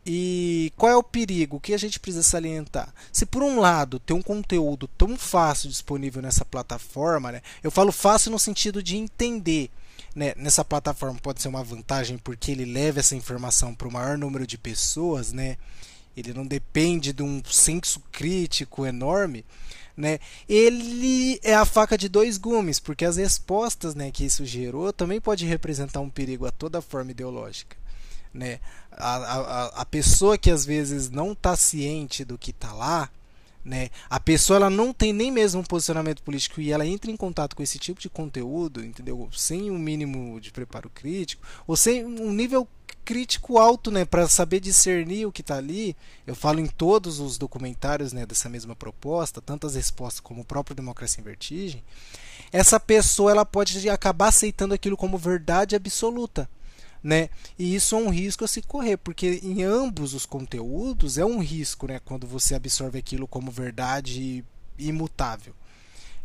E 0.10 0.72
qual 0.78 0.90
é 0.90 0.96
o 0.96 1.04
perigo? 1.04 1.58
O 1.58 1.60
que 1.60 1.74
a 1.74 1.78
gente 1.78 2.00
precisa 2.00 2.24
salientar? 2.24 2.94
Se 3.12 3.26
por 3.26 3.44
um 3.44 3.60
lado 3.60 4.00
tem 4.00 4.16
um 4.16 4.22
conteúdo 4.22 4.88
tão 4.98 5.18
fácil 5.18 5.70
disponível 5.70 6.22
nessa 6.22 6.46
plataforma, 6.46 7.30
né? 7.34 7.42
eu 7.62 7.70
falo 7.70 7.92
fácil 7.92 8.32
no 8.32 8.40
sentido 8.40 8.82
de 8.82 8.96
entender. 8.96 9.70
Né? 10.16 10.34
Nessa 10.38 10.64
plataforma 10.64 11.20
pode 11.22 11.42
ser 11.42 11.50
uma 11.50 11.62
vantagem 11.62 12.18
porque 12.18 12.52
ele 12.52 12.64
leva 12.64 13.02
essa 13.02 13.18
informação 13.18 13.76
para 13.76 13.88
o 13.88 13.92
maior 13.92 14.18
número 14.18 14.48
de 14.48 14.58
pessoas, 14.58 15.34
né? 15.34 15.58
Ele 16.18 16.34
não 16.34 16.46
depende 16.46 17.14
de 17.14 17.22
um 17.22 17.42
senso 17.46 18.02
crítico 18.12 18.86
enorme, 18.88 19.46
né? 19.96 20.20
Ele 20.50 21.40
é 21.44 21.54
a 21.54 21.64
faca 21.64 21.96
de 21.96 22.10
dois 22.10 22.40
gumes, 22.40 22.80
porque 22.80 23.06
as 23.06 23.18
respostas, 23.18 23.94
né, 23.94 24.10
que 24.10 24.26
isso 24.26 24.44
gerou 24.44 24.92
também 24.92 25.22
pode 25.22 25.46
representar 25.46 26.00
um 26.00 26.10
perigo 26.10 26.48
a 26.48 26.52
toda 26.52 26.82
forma 26.82 27.12
ideológica, 27.12 27.78
né? 28.34 28.60
A, 28.92 29.16
a, 29.16 29.66
a 29.82 29.86
pessoa 29.86 30.40
que 30.40 30.50
às 30.50 30.66
vezes 30.66 31.12
não 31.12 31.34
está 31.34 31.56
ciente 31.56 32.26
do 32.26 32.38
que 32.38 32.50
está 32.50 32.74
lá, 32.74 33.12
né? 33.68 33.90
A 34.10 34.18
pessoa 34.20 34.56
ela 34.56 34.70
não 34.70 34.94
tem 34.94 35.12
nem 35.12 35.30
mesmo 35.30 35.60
um 35.60 35.64
posicionamento 35.64 36.24
político 36.24 36.62
e 36.62 36.72
ela 36.72 36.86
entra 36.86 37.12
em 37.12 37.18
contato 37.18 37.54
com 37.54 37.62
esse 37.62 37.78
tipo 37.78 38.00
de 38.00 38.10
conteúdo, 38.10 38.84
entendeu? 38.84 39.28
Sem 39.34 39.70
um 39.70 39.78
mínimo 39.78 40.40
de 40.40 40.52
preparo 40.52 40.90
crítico 40.90 41.46
ou 41.68 41.76
sem 41.76 42.06
um 42.06 42.32
nível 42.32 42.66
crítico 43.04 43.58
alto, 43.58 43.92
né, 43.92 44.04
para 44.04 44.28
saber 44.28 44.60
discernir 44.60 45.26
o 45.26 45.32
que 45.32 45.42
está 45.42 45.58
ali. 45.58 45.96
Eu 46.26 46.36
falo 46.36 46.60
em 46.60 46.66
todos 46.66 47.20
os 47.20 47.38
documentários, 47.38 48.14
né, 48.14 48.26
dessa 48.26 48.50
mesma 48.50 48.76
proposta, 48.76 49.42
tantas 49.42 49.76
respostas 49.76 50.20
como 50.22 50.42
o 50.42 50.46
próprio 50.46 50.76
Democracia 50.76 51.22
em 51.22 51.24
Vertigem. 51.24 51.84
Essa 52.52 52.80
pessoa 52.80 53.32
ela 53.32 53.46
pode 53.46 53.90
acabar 53.90 54.28
aceitando 54.28 54.74
aquilo 54.74 54.98
como 54.98 55.18
verdade 55.18 55.76
absoluta, 55.76 56.50
né? 57.04 57.30
E 57.58 57.76
isso 57.76 57.96
é 57.96 57.98
um 57.98 58.10
risco 58.10 58.44
a 58.44 58.48
se 58.48 58.62
correr, 58.62 58.98
porque 58.98 59.40
em 59.44 59.64
ambos 59.64 60.14
os 60.14 60.26
conteúdos 60.26 61.18
é 61.18 61.26
um 61.26 61.40
risco, 61.40 61.88
né? 61.88 62.00
Quando 62.04 62.28
você 62.28 62.56
absorve 62.56 63.00
aquilo 63.00 63.28
como 63.28 63.52
verdade 63.52 64.44
imutável. 64.78 65.54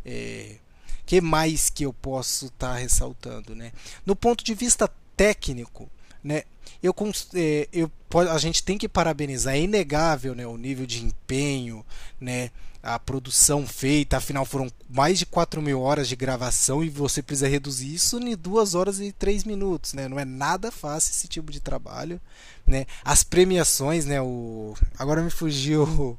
É, 0.04 0.56
que 1.04 1.20
mais 1.20 1.70
que 1.70 1.85
eu 1.85 1.92
posso 1.92 2.46
estar 2.46 2.72
tá 2.72 2.76
ressaltando, 2.76 3.54
né? 3.54 3.72
No 4.04 4.16
ponto 4.16 4.42
de 4.44 4.54
vista 4.54 4.88
técnico, 5.16 5.90
né? 6.22 6.42
Eu, 6.82 6.94
é, 7.35 7.68
eu, 7.72 7.90
a 8.30 8.38
gente 8.38 8.62
tem 8.62 8.76
que 8.76 8.88
parabenizar, 8.88 9.54
é 9.54 9.61
inegável 9.61 10.35
né, 10.35 10.46
o 10.46 10.56
nível 10.56 10.85
de 10.85 11.04
empenho, 11.04 11.85
né, 12.20 12.50
a 12.82 12.98
produção 12.98 13.64
feita, 13.64 14.16
afinal 14.16 14.44
foram 14.44 14.68
mais 14.90 15.18
de 15.18 15.24
4 15.24 15.62
mil 15.62 15.80
horas 15.80 16.08
de 16.08 16.16
gravação 16.16 16.82
e 16.82 16.90
você 16.90 17.22
precisa 17.22 17.46
reduzir 17.46 17.94
isso 17.94 18.18
em 18.18 18.37
2 18.37 18.74
horas 18.74 18.98
e 18.98 19.12
3 19.12 19.44
minutos, 19.44 19.94
né? 19.94 20.08
Não 20.08 20.18
é 20.18 20.24
nada 20.24 20.72
fácil 20.72 21.12
esse 21.12 21.28
tipo 21.28 21.52
de 21.52 21.61
trabalho, 21.61 22.20
né? 22.66 22.87
As 23.04 23.22
premiações, 23.22 24.04
né? 24.04 24.20
O... 24.20 24.74
Agora 24.98 25.22
me 25.22 25.30
fugiu 25.30 25.85
o, 25.85 26.18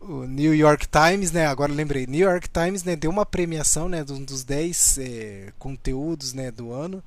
o 0.04 0.26
New 0.26 0.52
York 0.52 0.88
Times, 0.88 1.30
né? 1.30 1.46
Agora 1.46 1.72
lembrei, 1.72 2.08
New 2.08 2.28
York 2.28 2.48
Times 2.48 2.82
né, 2.82 2.96
deu 2.96 3.10
uma 3.10 3.24
premiação, 3.24 3.88
né? 3.88 4.02
Dos 4.02 4.42
10 4.42 4.98
é, 4.98 5.52
conteúdos 5.60 6.32
né, 6.32 6.50
do 6.50 6.72
ano, 6.72 7.04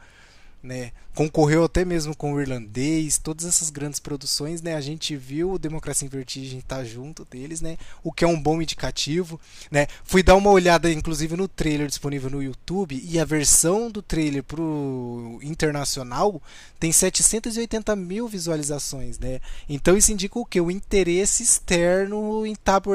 né? 0.63 0.91
Concorreu 1.13 1.65
até 1.65 1.84
mesmo 1.84 2.15
com 2.15 2.34
o 2.34 2.41
irlandês, 2.41 3.17
todas 3.17 3.45
essas 3.45 3.69
grandes 3.69 3.99
produções, 3.99 4.62
né? 4.62 4.76
A 4.76 4.82
gente 4.82 5.15
viu 5.15 5.52
o 5.52 5.60
Democracia 5.60 6.06
em 6.06 6.10
Vertigem 6.10 6.60
estar 6.60 6.78
tá 6.78 6.84
junto 6.84 7.26
deles, 7.26 7.60
né? 7.60 7.78
O 8.02 8.12
que 8.12 8.23
é 8.23 8.28
um 8.28 8.41
bom 8.41 8.62
indicativo, 8.62 9.39
né? 9.69 9.88
Fui 10.04 10.23
dar 10.23 10.36
uma 10.36 10.49
olhada, 10.49 10.91
inclusive, 10.91 11.36
no 11.36 11.47
trailer 11.47 11.88
disponível 11.88 12.30
no 12.30 12.41
YouTube 12.41 12.99
e 13.04 13.19
a 13.19 13.26
versão 13.26 13.91
do 13.91 14.02
trailer 14.02 14.41
pro 14.41 15.39
internacional 15.43 16.41
tem 16.80 16.91
780 16.91 17.95
mil 17.95 18.28
visualizações, 18.28 19.19
né? 19.19 19.41
Então 19.67 19.97
isso 19.97 20.12
indica 20.12 20.39
o 20.39 20.45
que? 20.45 20.60
O 20.62 20.71
interesse 20.71 21.43
externo 21.43 22.45
em 22.45 22.54
estar 22.54 22.80
tá, 22.80 22.89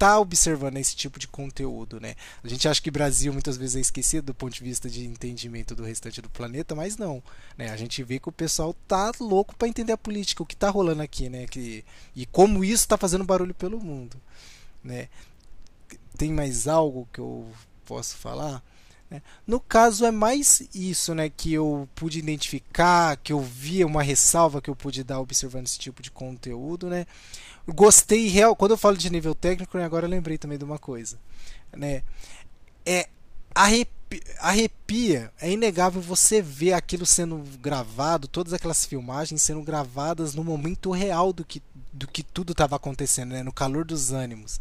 tá 0.00 0.18
observando 0.18 0.78
esse 0.78 0.96
tipo 0.96 1.18
de 1.18 1.28
conteúdo, 1.28 2.00
né? 2.00 2.14
A 2.42 2.48
gente 2.48 2.66
acha 2.66 2.80
que 2.80 2.88
o 2.88 2.92
Brasil 2.92 3.30
muitas 3.34 3.58
vezes 3.58 3.76
é 3.76 3.80
esquecido 3.80 4.24
do 4.24 4.34
ponto 4.34 4.54
de 4.54 4.64
vista 4.64 4.88
de 4.88 5.06
entendimento 5.06 5.74
do 5.74 5.84
restante 5.84 6.22
do 6.22 6.30
planeta, 6.30 6.74
mas 6.74 6.96
não, 6.96 7.22
né? 7.54 7.68
A 7.70 7.76
gente 7.76 8.02
vê 8.02 8.18
que 8.18 8.26
o 8.26 8.32
pessoal 8.32 8.74
tá 8.88 9.12
louco 9.20 9.54
para 9.54 9.68
entender 9.68 9.92
a 9.92 9.98
política, 9.98 10.42
o 10.42 10.46
que 10.46 10.56
tá 10.56 10.70
rolando 10.70 11.02
aqui, 11.02 11.28
né? 11.28 11.46
Que, 11.46 11.84
e 12.16 12.24
como 12.24 12.64
isso 12.64 12.88
tá 12.88 12.96
fazendo 12.96 13.24
barulho 13.24 13.52
pelo 13.52 13.78
mundo, 13.78 14.16
né? 14.82 15.10
Tem 16.16 16.32
mais 16.32 16.66
algo 16.66 17.06
que 17.12 17.18
eu 17.20 17.46
posso 17.84 18.16
falar? 18.16 18.64
Né? 19.10 19.20
No 19.46 19.58
caso 19.58 20.04
é 20.04 20.10
mais 20.10 20.62
isso, 20.72 21.14
né, 21.14 21.28
que 21.28 21.52
eu 21.52 21.88
pude 21.94 22.18
identificar, 22.18 23.16
que 23.16 23.32
eu 23.32 23.40
via 23.40 23.86
uma 23.86 24.02
ressalva 24.02 24.62
que 24.62 24.70
eu 24.70 24.76
pude 24.76 25.02
dar 25.02 25.18
observando 25.20 25.66
esse 25.66 25.78
tipo 25.78 26.00
de 26.00 26.10
conteúdo, 26.10 26.88
né? 26.88 27.06
gostei 27.66 28.28
real. 28.28 28.56
Quando 28.56 28.72
eu 28.72 28.78
falo 28.78 28.96
de 28.96 29.10
nível 29.10 29.34
técnico, 29.34 29.76
né, 29.76 29.84
agora 29.84 30.06
eu 30.06 30.10
lembrei 30.10 30.38
também 30.38 30.58
de 30.58 30.64
uma 30.64 30.78
coisa, 30.78 31.18
né? 31.72 32.02
É 32.86 33.08
arrepia, 33.54 34.20
arrepia, 34.38 35.32
é 35.40 35.50
inegável 35.50 36.00
você 36.00 36.40
ver 36.40 36.72
aquilo 36.72 37.04
sendo 37.04 37.42
gravado, 37.60 38.26
todas 38.28 38.52
aquelas 38.52 38.84
filmagens 38.84 39.42
sendo 39.42 39.62
gravadas 39.62 40.34
no 40.34 40.44
momento 40.44 40.90
real 40.90 41.32
do 41.32 41.44
que, 41.44 41.62
do 41.92 42.06
que 42.06 42.22
tudo 42.22 42.52
estava 42.52 42.76
acontecendo, 42.76 43.32
né? 43.32 43.42
no 43.42 43.52
calor 43.52 43.84
dos 43.84 44.12
ânimos. 44.12 44.60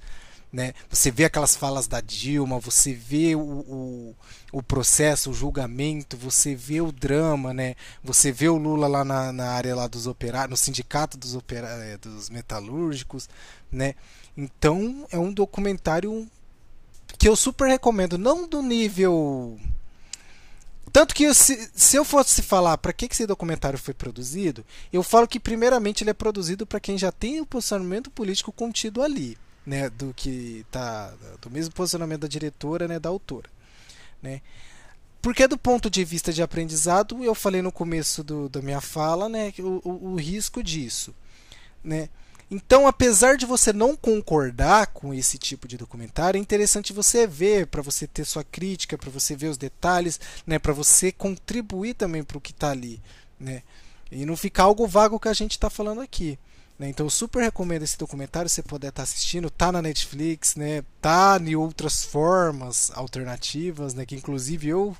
Né? 0.51 0.73
Você 0.89 1.11
vê 1.11 1.25
aquelas 1.25 1.55
falas 1.55 1.87
da 1.87 2.01
Dilma, 2.01 2.59
você 2.59 2.91
vê 2.91 3.35
o, 3.35 3.39
o, 3.39 4.15
o, 4.51 4.63
processo, 4.63 5.29
o 5.29 5.33
julgamento, 5.33 6.17
você 6.17 6.55
vê 6.55 6.81
o 6.81 6.91
drama, 6.91 7.53
né? 7.53 7.75
Você 8.03 8.31
vê 8.31 8.49
o 8.49 8.57
Lula 8.57 8.87
lá 8.87 9.05
na, 9.05 9.31
na 9.31 9.51
área 9.51 9.75
lá 9.75 9.87
dos 9.87 10.07
operários, 10.07 10.49
no 10.49 10.57
sindicato 10.57 11.19
dos, 11.19 11.35
opera, 11.35 11.67
é, 11.67 11.97
dos 11.97 12.31
metalúrgicos, 12.31 13.29
né? 13.71 13.93
Então 14.35 15.05
é 15.11 15.19
um 15.19 15.31
documentário 15.31 16.27
que 17.19 17.27
eu 17.27 17.35
super 17.35 17.67
recomendo, 17.67 18.17
não 18.17 18.47
do 18.47 18.63
nível 18.63 19.59
tanto 20.91 21.13
que 21.13 21.31
se, 21.35 21.69
se 21.75 21.95
eu 21.95 22.03
fosse 22.03 22.41
falar 22.41 22.75
para 22.79 22.91
que 22.91 23.05
esse 23.05 23.27
documentário 23.27 23.77
foi 23.77 23.93
produzido, 23.93 24.65
eu 24.91 25.03
falo 25.03 25.27
que 25.27 25.39
primeiramente 25.39 26.03
ele 26.03 26.09
é 26.09 26.13
produzido 26.13 26.65
para 26.65 26.79
quem 26.79 26.97
já 26.97 27.11
tem 27.11 27.39
o 27.39 27.45
posicionamento 27.45 28.09
político 28.09 28.51
contido 28.51 29.03
ali 29.03 29.37
né, 29.69 29.87
do 29.87 30.11
que 30.15 30.65
tá 30.71 31.13
do 31.39 31.51
mesmo 31.51 31.71
posicionamento 31.75 32.21
da 32.21 32.27
diretora, 32.27 32.87
né, 32.87 32.97
da 32.97 33.07
autora, 33.07 33.47
né? 34.19 34.41
Porque 35.21 35.47
do 35.47 35.59
ponto 35.59 35.91
de 35.91 36.03
vista 36.03 36.33
de 36.33 36.41
aprendizado, 36.41 37.23
eu 37.23 37.35
falei 37.35 37.61
no 37.61 37.71
começo 37.71 38.23
do, 38.23 38.49
da 38.49 38.63
minha 38.63 38.81
fala, 38.81 39.29
né, 39.29 39.53
o, 39.59 39.79
o, 39.87 40.13
o 40.13 40.15
risco 40.15 40.63
disso, 40.63 41.13
né? 41.83 42.09
Então, 42.49 42.87
apesar 42.87 43.37
de 43.37 43.45
você 43.45 43.71
não 43.71 43.95
concordar 43.95 44.87
com 44.87 45.13
esse 45.13 45.37
tipo 45.37 45.67
de 45.67 45.77
documentário, 45.77 46.39
é 46.39 46.41
interessante 46.41 46.91
você 46.91 47.27
ver, 47.27 47.67
para 47.67 47.83
você 47.83 48.07
ter 48.07 48.25
sua 48.25 48.43
crítica, 48.43 48.97
para 48.97 49.11
você 49.11 49.35
ver 49.35 49.49
os 49.49 49.57
detalhes, 49.57 50.19
né, 50.47 50.57
para 50.57 50.73
você 50.73 51.11
contribuir 51.11 51.93
também 51.93 52.23
para 52.23 52.39
o 52.39 52.41
que 52.41 52.51
está 52.51 52.71
ali, 52.71 52.99
né? 53.39 53.61
E 54.11 54.25
não 54.25 54.35
ficar 54.35 54.63
algo 54.63 54.87
vago 54.87 55.19
que 55.19 55.27
a 55.27 55.33
gente 55.33 55.51
está 55.51 55.69
falando 55.69 56.01
aqui. 56.01 56.39
Né? 56.79 56.87
Então 56.87 57.05
eu 57.05 57.09
super 57.09 57.41
recomendo 57.43 57.83
esse 57.83 57.97
documentário, 57.97 58.49
você 58.49 58.63
puder 58.63 58.87
estar 58.87 59.01
tá 59.01 59.03
assistindo, 59.03 59.49
tá 59.49 59.69
na 59.69 59.81
Netflix, 59.81 60.55
né? 60.55 60.83
Tá 61.01 61.37
em 61.37 61.53
outras 61.53 62.05
formas 62.05 62.89
alternativas, 62.95 63.93
né? 63.93 64.05
Que 64.05 64.15
inclusive 64.15 64.69
eu 64.69 64.95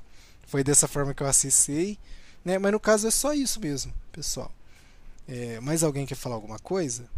foi 0.46 0.62
dessa 0.62 0.86
forma 0.86 1.14
que 1.14 1.22
eu 1.22 1.26
acessei, 1.26 1.98
né? 2.44 2.58
Mas 2.58 2.72
no 2.72 2.78
caso 2.78 3.08
é 3.08 3.10
só 3.10 3.32
isso 3.32 3.58
mesmo, 3.60 3.94
pessoal. 4.12 4.52
É, 5.26 5.58
mais 5.60 5.82
alguém 5.82 6.04
quer 6.04 6.16
falar 6.16 6.34
alguma 6.34 6.58
coisa? 6.58 7.08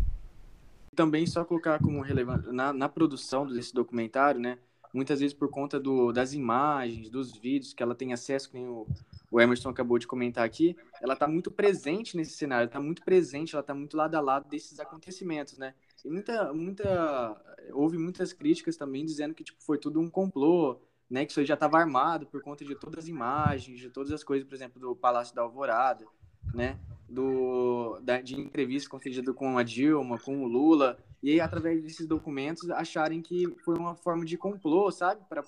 Também 0.94 1.26
só 1.26 1.44
colocar 1.44 1.80
como 1.80 2.00
relevante 2.00 2.52
na, 2.52 2.72
na 2.72 2.88
produção 2.88 3.46
desse 3.46 3.74
documentário, 3.74 4.40
né? 4.40 4.58
Muitas 4.94 5.20
vezes 5.20 5.34
por 5.34 5.48
conta 5.48 5.80
do, 5.80 6.12
das 6.12 6.34
imagens, 6.34 7.08
dos 7.08 7.32
vídeos 7.32 7.72
que 7.72 7.82
ela 7.82 7.94
tem 7.94 8.12
acesso, 8.12 8.50
que 8.50 8.58
nem 8.58 8.68
o, 8.68 8.86
o 9.32 9.40
Emerson 9.40 9.70
acabou 9.70 9.98
de 9.98 10.06
comentar 10.06 10.44
aqui, 10.44 10.76
ela 11.00 11.14
está 11.14 11.26
muito 11.26 11.50
presente 11.50 12.18
nesse 12.18 12.32
cenário, 12.32 12.66
está 12.66 12.78
muito 12.78 13.02
presente, 13.02 13.54
ela 13.54 13.62
está 13.62 13.74
muito 13.74 13.96
lado 13.96 14.14
a 14.14 14.20
lado 14.20 14.46
desses 14.46 14.78
acontecimentos, 14.78 15.56
né? 15.56 15.74
E 16.04 16.10
muita, 16.10 16.52
muita, 16.52 17.42
houve 17.72 17.96
muitas 17.96 18.34
críticas 18.34 18.76
também 18.76 19.06
dizendo 19.06 19.34
que 19.34 19.42
tipo 19.42 19.62
foi 19.62 19.78
tudo 19.78 20.00
um 20.00 20.10
complô, 20.10 20.78
né? 21.08 21.24
Que 21.24 21.32
isso 21.32 21.42
já 21.46 21.54
estava 21.54 21.78
armado 21.78 22.26
por 22.26 22.42
conta 22.42 22.62
de 22.62 22.74
todas 22.74 23.04
as 23.04 23.08
imagens, 23.08 23.80
de 23.80 23.88
todas 23.88 24.12
as 24.12 24.22
coisas, 24.22 24.46
por 24.46 24.54
exemplo, 24.54 24.78
do 24.78 24.94
Palácio 24.94 25.34
da 25.34 25.40
Alvorada, 25.40 26.04
né? 26.52 26.78
Do, 27.08 27.98
da, 28.02 28.20
de 28.20 28.38
entrevista 28.38 28.90
concedida 28.90 29.32
com 29.32 29.56
a 29.56 29.62
Dilma, 29.62 30.18
com 30.18 30.42
o 30.42 30.46
Lula, 30.46 30.98
e 31.22 31.30
aí, 31.30 31.40
através 31.40 31.82
desses 31.82 32.06
documentos, 32.06 32.68
acharem 32.70 33.22
que 33.22 33.46
foi 33.64 33.78
uma 33.78 33.94
forma 33.94 34.24
de 34.24 34.36
complô, 34.36 34.90
sabe? 34.90 35.22
Para 35.28 35.42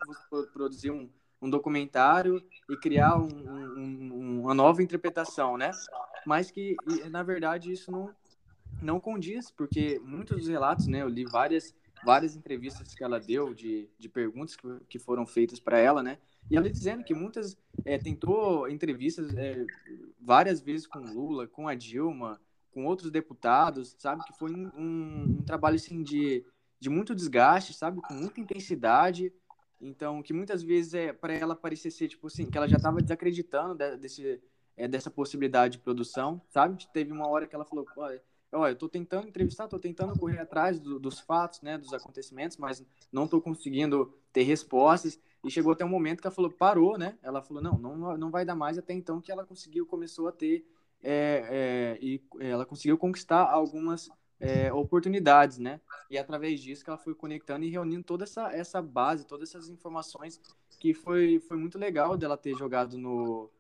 produzir 0.53 0.91
um, 0.91 1.11
um 1.45 1.51
documentário 1.51 2.43
e 2.71 2.77
criar 2.77 3.19
um, 3.19 3.29
um, 3.29 4.41
uma 4.41 4.55
nova 4.55 4.83
interpretação, 4.83 5.59
né? 5.59 5.71
Mas 6.27 6.51
que, 6.51 6.75
na 7.11 7.23
verdade, 7.23 7.71
isso 7.71 7.93
não, 7.93 8.11
não 8.81 8.99
condiz, 8.99 9.51
porque 9.51 10.01
muitos 10.03 10.39
dos 10.39 10.49
relatos, 10.49 10.87
né? 10.87 11.03
Eu 11.03 11.09
li 11.09 11.27
várias, 11.27 11.75
várias 12.03 12.35
entrevistas 12.35 12.95
que 12.95 13.05
ela 13.05 13.21
deu 13.21 13.53
de, 13.53 13.91
de 13.99 14.09
perguntas 14.09 14.57
que, 14.57 14.67
que 14.89 14.99
foram 14.99 15.27
feitas 15.27 15.61
para 15.61 15.79
ela, 15.79 16.03
né? 16.03 16.17
E 16.51 16.57
ela 16.57 16.71
dizendo 16.71 17.05
que 17.05 17.15
muitas 17.15 17.59
é, 17.85 17.99
tentou 17.99 18.67
entrevistas 18.69 19.35
é, 19.37 19.67
várias 20.19 20.63
vezes 20.63 20.87
com 20.87 21.01
Lula, 21.01 21.47
com 21.47 21.69
a 21.69 21.75
Dilma, 21.75 22.41
com 22.73 22.87
outros 22.87 23.11
deputados, 23.11 23.95
sabe? 23.99 24.25
Que 24.25 24.33
foi 24.39 24.51
um, 24.51 24.71
um, 24.75 25.23
um 25.41 25.43
trabalho 25.43 25.77
assim 25.77 26.03
de, 26.03 26.43
de 26.81 26.89
muito 26.89 27.15
desgaste, 27.15 27.75
sabe? 27.75 28.01
Com 28.01 28.15
muita 28.15 28.41
intensidade 28.41 29.31
então, 29.81 30.23
que 30.23 30.33
muitas 30.33 30.63
vezes 30.63 30.95
é 30.95 31.13
para 31.13 31.35
ela 31.35 31.55
parecer 31.55 31.91
ser, 31.91 32.09
tipo 32.09 32.27
assim, 32.27 32.47
que 32.47 32.57
ela 32.57 32.69
já 32.69 32.77
estava 32.77 33.01
desacreditando 33.01 33.75
de, 33.75 33.97
desse, 33.97 34.41
é, 34.77 34.89
dessa 34.89 35.11
possibilidade 35.11 35.77
de 35.77 35.83
produção, 35.83 36.41
sabe? 36.49 36.87
Teve 36.93 37.13
uma 37.13 37.29
hora 37.29 37.47
que 37.47 37.55
ela 37.55 37.65
falou, 37.65 37.87
olha, 37.97 38.23
olha 38.53 38.73
eu 38.73 38.77
tô 38.77 38.89
tentando 38.89 39.29
entrevistar, 39.29 39.69
tô 39.69 39.79
tentando 39.79 40.19
correr 40.19 40.39
atrás 40.39 40.79
do, 40.79 40.99
dos 40.99 41.21
fatos, 41.21 41.61
né, 41.61 41.77
dos 41.77 41.93
acontecimentos, 41.93 42.57
mas 42.57 42.85
não 43.13 43.29
tô 43.29 43.41
conseguindo 43.41 44.15
ter 44.33 44.43
respostas. 44.43 45.19
E 45.45 45.51
chegou 45.51 45.73
até 45.73 45.85
um 45.85 45.89
momento 45.89 46.21
que 46.21 46.27
ela 46.27 46.35
falou, 46.35 46.51
parou, 46.51 46.97
né? 46.97 47.19
Ela 47.23 47.43
falou, 47.43 47.63
não, 47.63 47.77
não, 47.77 48.17
não 48.17 48.31
vai 48.31 48.47
dar 48.47 48.55
mais. 48.55 48.79
Até 48.79 48.95
então 48.95 49.21
que 49.21 49.31
ela 49.31 49.45
conseguiu, 49.45 49.85
começou 49.85 50.27
a 50.27 50.33
ter, 50.33 50.67
é, 51.03 51.99
é, 51.99 51.99
e 52.01 52.23
ela 52.41 52.65
conseguiu 52.65 52.97
conquistar 52.97 53.43
algumas 53.43 54.09
é, 54.45 54.71
oportunidades, 54.73 55.59
né? 55.59 55.81
E 56.11 56.19
através 56.19 56.61
disso 56.61 56.85
que 56.85 56.91
ela 56.91 56.99
foi 56.99 57.15
conectando 57.15 57.65
e 57.65 57.71
reunindo 57.71 58.05
toda 58.05 58.25
essa, 58.25 58.53
essa 58.53 58.83
base, 58.83 59.27
todas 59.27 59.49
essas 59.49 59.71
informações 59.71 60.39
que 60.79 60.93
foi, 60.93 61.41
foi 61.41 61.57
muito 61.57 61.79
legal 61.79 62.17
dela 62.17 62.37
ter 62.37 62.55
jogado 62.55 62.99
no 62.99 63.51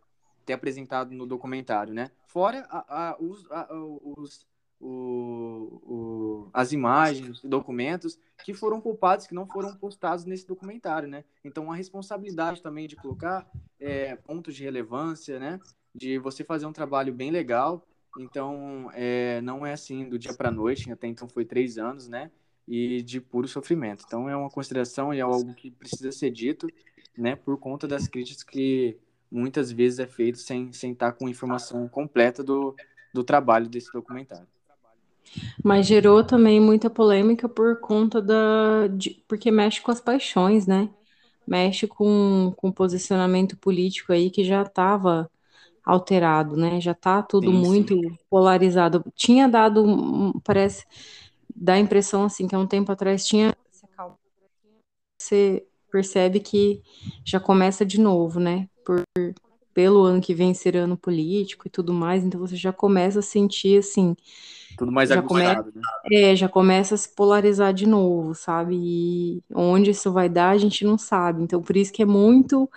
ter 0.44 0.52
apresentado 0.52 1.14
no 1.14 1.24
documentário, 1.24 1.94
né? 1.94 2.10
Fora 2.26 2.66
a, 2.68 3.12
a, 3.12 3.16
os, 3.18 3.50
a, 3.50 3.66
os 3.72 4.46
o, 4.78 5.80
o, 5.82 6.50
as 6.52 6.72
imagens, 6.72 7.40
documentos 7.42 8.18
que 8.44 8.52
foram 8.52 8.78
culpados, 8.78 9.26
que 9.26 9.34
não 9.34 9.46
foram 9.46 9.74
postados 9.76 10.26
nesse 10.26 10.46
documentário, 10.46 11.08
né? 11.08 11.24
Então 11.42 11.72
a 11.72 11.74
responsabilidade 11.74 12.60
também 12.60 12.86
de 12.86 12.94
colocar 12.94 13.50
é, 13.80 14.16
pontos 14.16 14.54
de 14.54 14.62
relevância, 14.62 15.38
né? 15.38 15.58
de 15.94 16.18
você 16.18 16.42
fazer 16.42 16.66
um 16.66 16.72
trabalho 16.72 17.12
bem 17.14 17.30
legal. 17.30 17.86
Então, 18.18 18.90
é, 18.94 19.40
não 19.40 19.66
é 19.66 19.72
assim 19.72 20.08
do 20.08 20.18
dia 20.18 20.34
para 20.34 20.50
noite, 20.50 20.90
até 20.90 21.06
então 21.06 21.28
foi 21.28 21.44
três 21.44 21.78
anos, 21.78 22.08
né? 22.08 22.30
E 22.66 23.02
de 23.02 23.20
puro 23.20 23.48
sofrimento. 23.48 24.04
Então, 24.06 24.28
é 24.28 24.36
uma 24.36 24.50
consideração 24.50 25.12
e 25.12 25.18
é 25.18 25.22
algo 25.22 25.52
que 25.54 25.70
precisa 25.70 26.12
ser 26.12 26.30
dito, 26.30 26.68
né? 27.16 27.36
Por 27.36 27.58
conta 27.58 27.86
das 27.86 28.08
críticas 28.08 28.42
que 28.42 28.96
muitas 29.30 29.72
vezes 29.72 29.98
é 29.98 30.06
feito 30.06 30.38
sem, 30.38 30.72
sem 30.72 30.92
estar 30.92 31.12
com 31.12 31.28
informação 31.28 31.88
completa 31.88 32.42
do, 32.42 32.74
do 33.12 33.24
trabalho 33.24 33.68
desse 33.68 33.92
documentário. 33.92 34.46
Mas 35.62 35.86
gerou 35.86 36.22
também 36.22 36.60
muita 36.60 36.88
polêmica 36.88 37.48
por 37.48 37.80
conta 37.80 38.20
da. 38.22 38.86
De, 38.88 39.22
porque 39.26 39.50
mexe 39.50 39.80
com 39.80 39.90
as 39.90 40.00
paixões, 40.00 40.66
né? 40.66 40.88
Mexe 41.46 41.86
com, 41.86 42.52
com 42.56 42.70
posicionamento 42.70 43.56
político 43.56 44.12
aí 44.12 44.30
que 44.30 44.44
já 44.44 44.62
estava 44.62 45.30
alterado, 45.84 46.56
né? 46.56 46.80
Já 46.80 46.92
está 46.92 47.22
tudo 47.22 47.50
sim, 47.50 47.58
muito 47.58 47.94
sim. 47.94 48.18
polarizado. 48.30 49.04
Tinha 49.14 49.48
dado, 49.48 50.32
parece, 50.42 50.84
dá 51.54 51.74
a 51.74 51.78
impressão 51.78 52.24
assim 52.24 52.46
que 52.48 52.54
há 52.54 52.58
um 52.58 52.66
tempo 52.66 52.90
atrás 52.90 53.26
tinha. 53.26 53.54
Você 55.20 55.66
percebe 55.90 56.40
que 56.40 56.82
já 57.24 57.38
começa 57.38 57.84
de 57.84 58.00
novo, 58.00 58.40
né? 58.40 58.68
Por, 58.84 59.02
pelo 59.72 60.02
ano 60.02 60.20
que 60.20 60.34
vem 60.34 60.54
ser 60.54 60.76
ano 60.76 60.96
político 60.96 61.66
e 61.66 61.70
tudo 61.70 61.92
mais, 61.92 62.24
então 62.24 62.40
você 62.40 62.56
já 62.56 62.72
começa 62.72 63.18
a 63.18 63.22
sentir 63.22 63.78
assim 63.78 64.14
tudo 64.76 64.90
mais 64.90 65.08
já 65.08 65.18
aguçado, 65.18 65.72
come... 65.72 65.82
né? 66.10 66.30
É, 66.30 66.36
já 66.36 66.48
começa 66.48 66.94
a 66.94 66.98
se 66.98 67.08
polarizar 67.14 67.72
de 67.72 67.86
novo, 67.86 68.34
sabe? 68.34 68.76
E 68.76 69.42
onde 69.54 69.90
isso 69.90 70.12
vai 70.12 70.28
dar, 70.28 70.50
a 70.50 70.58
gente 70.58 70.84
não 70.84 70.98
sabe. 70.98 71.42
Então, 71.42 71.62
por 71.62 71.76
isso 71.76 71.92
que 71.92 72.02
é 72.02 72.06
muito 72.06 72.68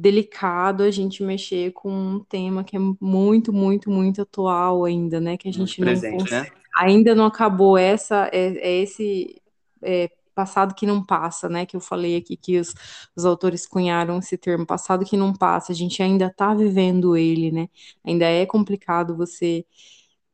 delicado 0.00 0.82
a 0.82 0.90
gente 0.90 1.22
mexer 1.22 1.72
com 1.72 1.92
um 1.92 2.20
tema 2.20 2.64
que 2.64 2.74
é 2.74 2.80
muito, 3.00 3.52
muito, 3.52 3.90
muito 3.90 4.22
atual 4.22 4.84
ainda, 4.84 5.20
né? 5.20 5.36
Que 5.36 5.48
a 5.48 5.52
gente 5.52 5.80
não 5.80 5.92
né? 5.92 6.46
ainda 6.74 7.14
não 7.14 7.26
acabou 7.26 7.76
essa 7.76 8.30
é, 8.32 8.56
é 8.56 8.82
esse 8.82 9.40
é, 9.82 10.10
passado 10.34 10.74
que 10.74 10.86
não 10.86 11.04
passa, 11.04 11.50
né? 11.50 11.66
Que 11.66 11.76
eu 11.76 11.80
falei 11.80 12.16
aqui 12.16 12.34
que 12.34 12.58
os, 12.58 12.74
os 13.14 13.26
autores 13.26 13.66
cunharam 13.66 14.18
esse 14.18 14.38
termo, 14.38 14.64
passado 14.64 15.04
que 15.04 15.18
não 15.18 15.34
passa. 15.34 15.72
A 15.72 15.74
gente 15.74 16.02
ainda 16.02 16.26
está 16.26 16.54
vivendo 16.54 17.14
ele, 17.14 17.52
né? 17.52 17.68
Ainda 18.02 18.24
é 18.24 18.46
complicado 18.46 19.14
você 19.14 19.66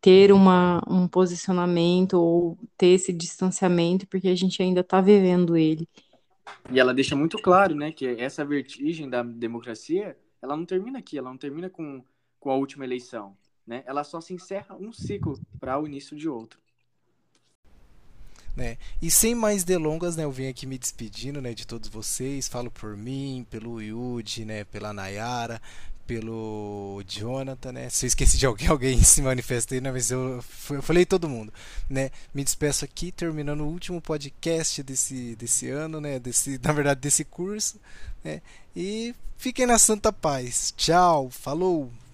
ter 0.00 0.30
uma, 0.30 0.80
um 0.88 1.08
posicionamento 1.08 2.14
ou 2.14 2.56
ter 2.78 2.88
esse 2.88 3.12
distanciamento, 3.12 4.06
porque 4.06 4.28
a 4.28 4.36
gente 4.36 4.62
ainda 4.62 4.80
está 4.80 5.00
vivendo 5.00 5.56
ele. 5.56 5.88
E 6.70 6.80
ela 6.80 6.94
deixa 6.94 7.14
muito 7.14 7.38
claro, 7.38 7.74
né, 7.74 7.92
que 7.92 8.06
essa 8.06 8.44
vertigem 8.44 9.08
da 9.08 9.22
democracia, 9.22 10.16
ela 10.42 10.56
não 10.56 10.64
termina 10.64 10.98
aqui, 10.98 11.18
ela 11.18 11.30
não 11.30 11.38
termina 11.38 11.70
com, 11.70 12.02
com 12.38 12.50
a 12.50 12.56
última 12.56 12.84
eleição, 12.84 13.36
né? 13.66 13.82
Ela 13.86 14.04
só 14.04 14.20
se 14.20 14.34
encerra 14.34 14.76
um 14.76 14.92
ciclo 14.92 15.38
para 15.58 15.78
o 15.78 15.86
início 15.86 16.16
de 16.16 16.28
outro. 16.28 16.60
Né? 18.56 18.78
E 19.02 19.10
sem 19.10 19.34
mais 19.34 19.64
delongas, 19.64 20.16
né, 20.16 20.24
eu 20.24 20.32
venho 20.32 20.50
aqui 20.50 20.66
me 20.66 20.78
despedindo, 20.78 21.42
né, 21.42 21.52
de 21.52 21.66
todos 21.66 21.90
vocês, 21.90 22.48
falo 22.48 22.70
por 22.70 22.96
mim, 22.96 23.46
pelo 23.50 23.82
Yudi, 23.82 24.46
né, 24.46 24.64
pela 24.64 24.94
Nayara, 24.94 25.60
pelo 26.06 27.02
Jonathan, 27.06 27.72
né? 27.72 27.90
Se 27.90 28.06
eu 28.06 28.08
esqueci 28.08 28.38
de 28.38 28.46
alguém, 28.46 28.68
alguém 28.68 29.02
se 29.02 29.20
manifestei, 29.22 29.80
né? 29.80 29.90
Mas 29.90 30.10
eu, 30.10 30.42
eu 30.70 30.82
falei 30.82 31.04
todo 31.04 31.28
mundo, 31.28 31.52
né? 31.88 32.10
Me 32.34 32.44
despeço 32.44 32.84
aqui, 32.84 33.10
terminando 33.10 33.62
o 33.62 33.68
último 33.68 34.00
podcast 34.00 34.82
desse, 34.82 35.34
desse 35.36 35.68
ano, 35.68 36.00
né? 36.00 36.18
Desse, 36.18 36.58
na 36.62 36.72
verdade, 36.72 37.00
desse 37.00 37.24
curso, 37.24 37.80
né? 38.22 38.40
E 38.74 39.14
fiquem 39.36 39.66
na 39.66 39.78
santa 39.78 40.12
paz. 40.12 40.72
Tchau, 40.76 41.30
falou! 41.30 41.92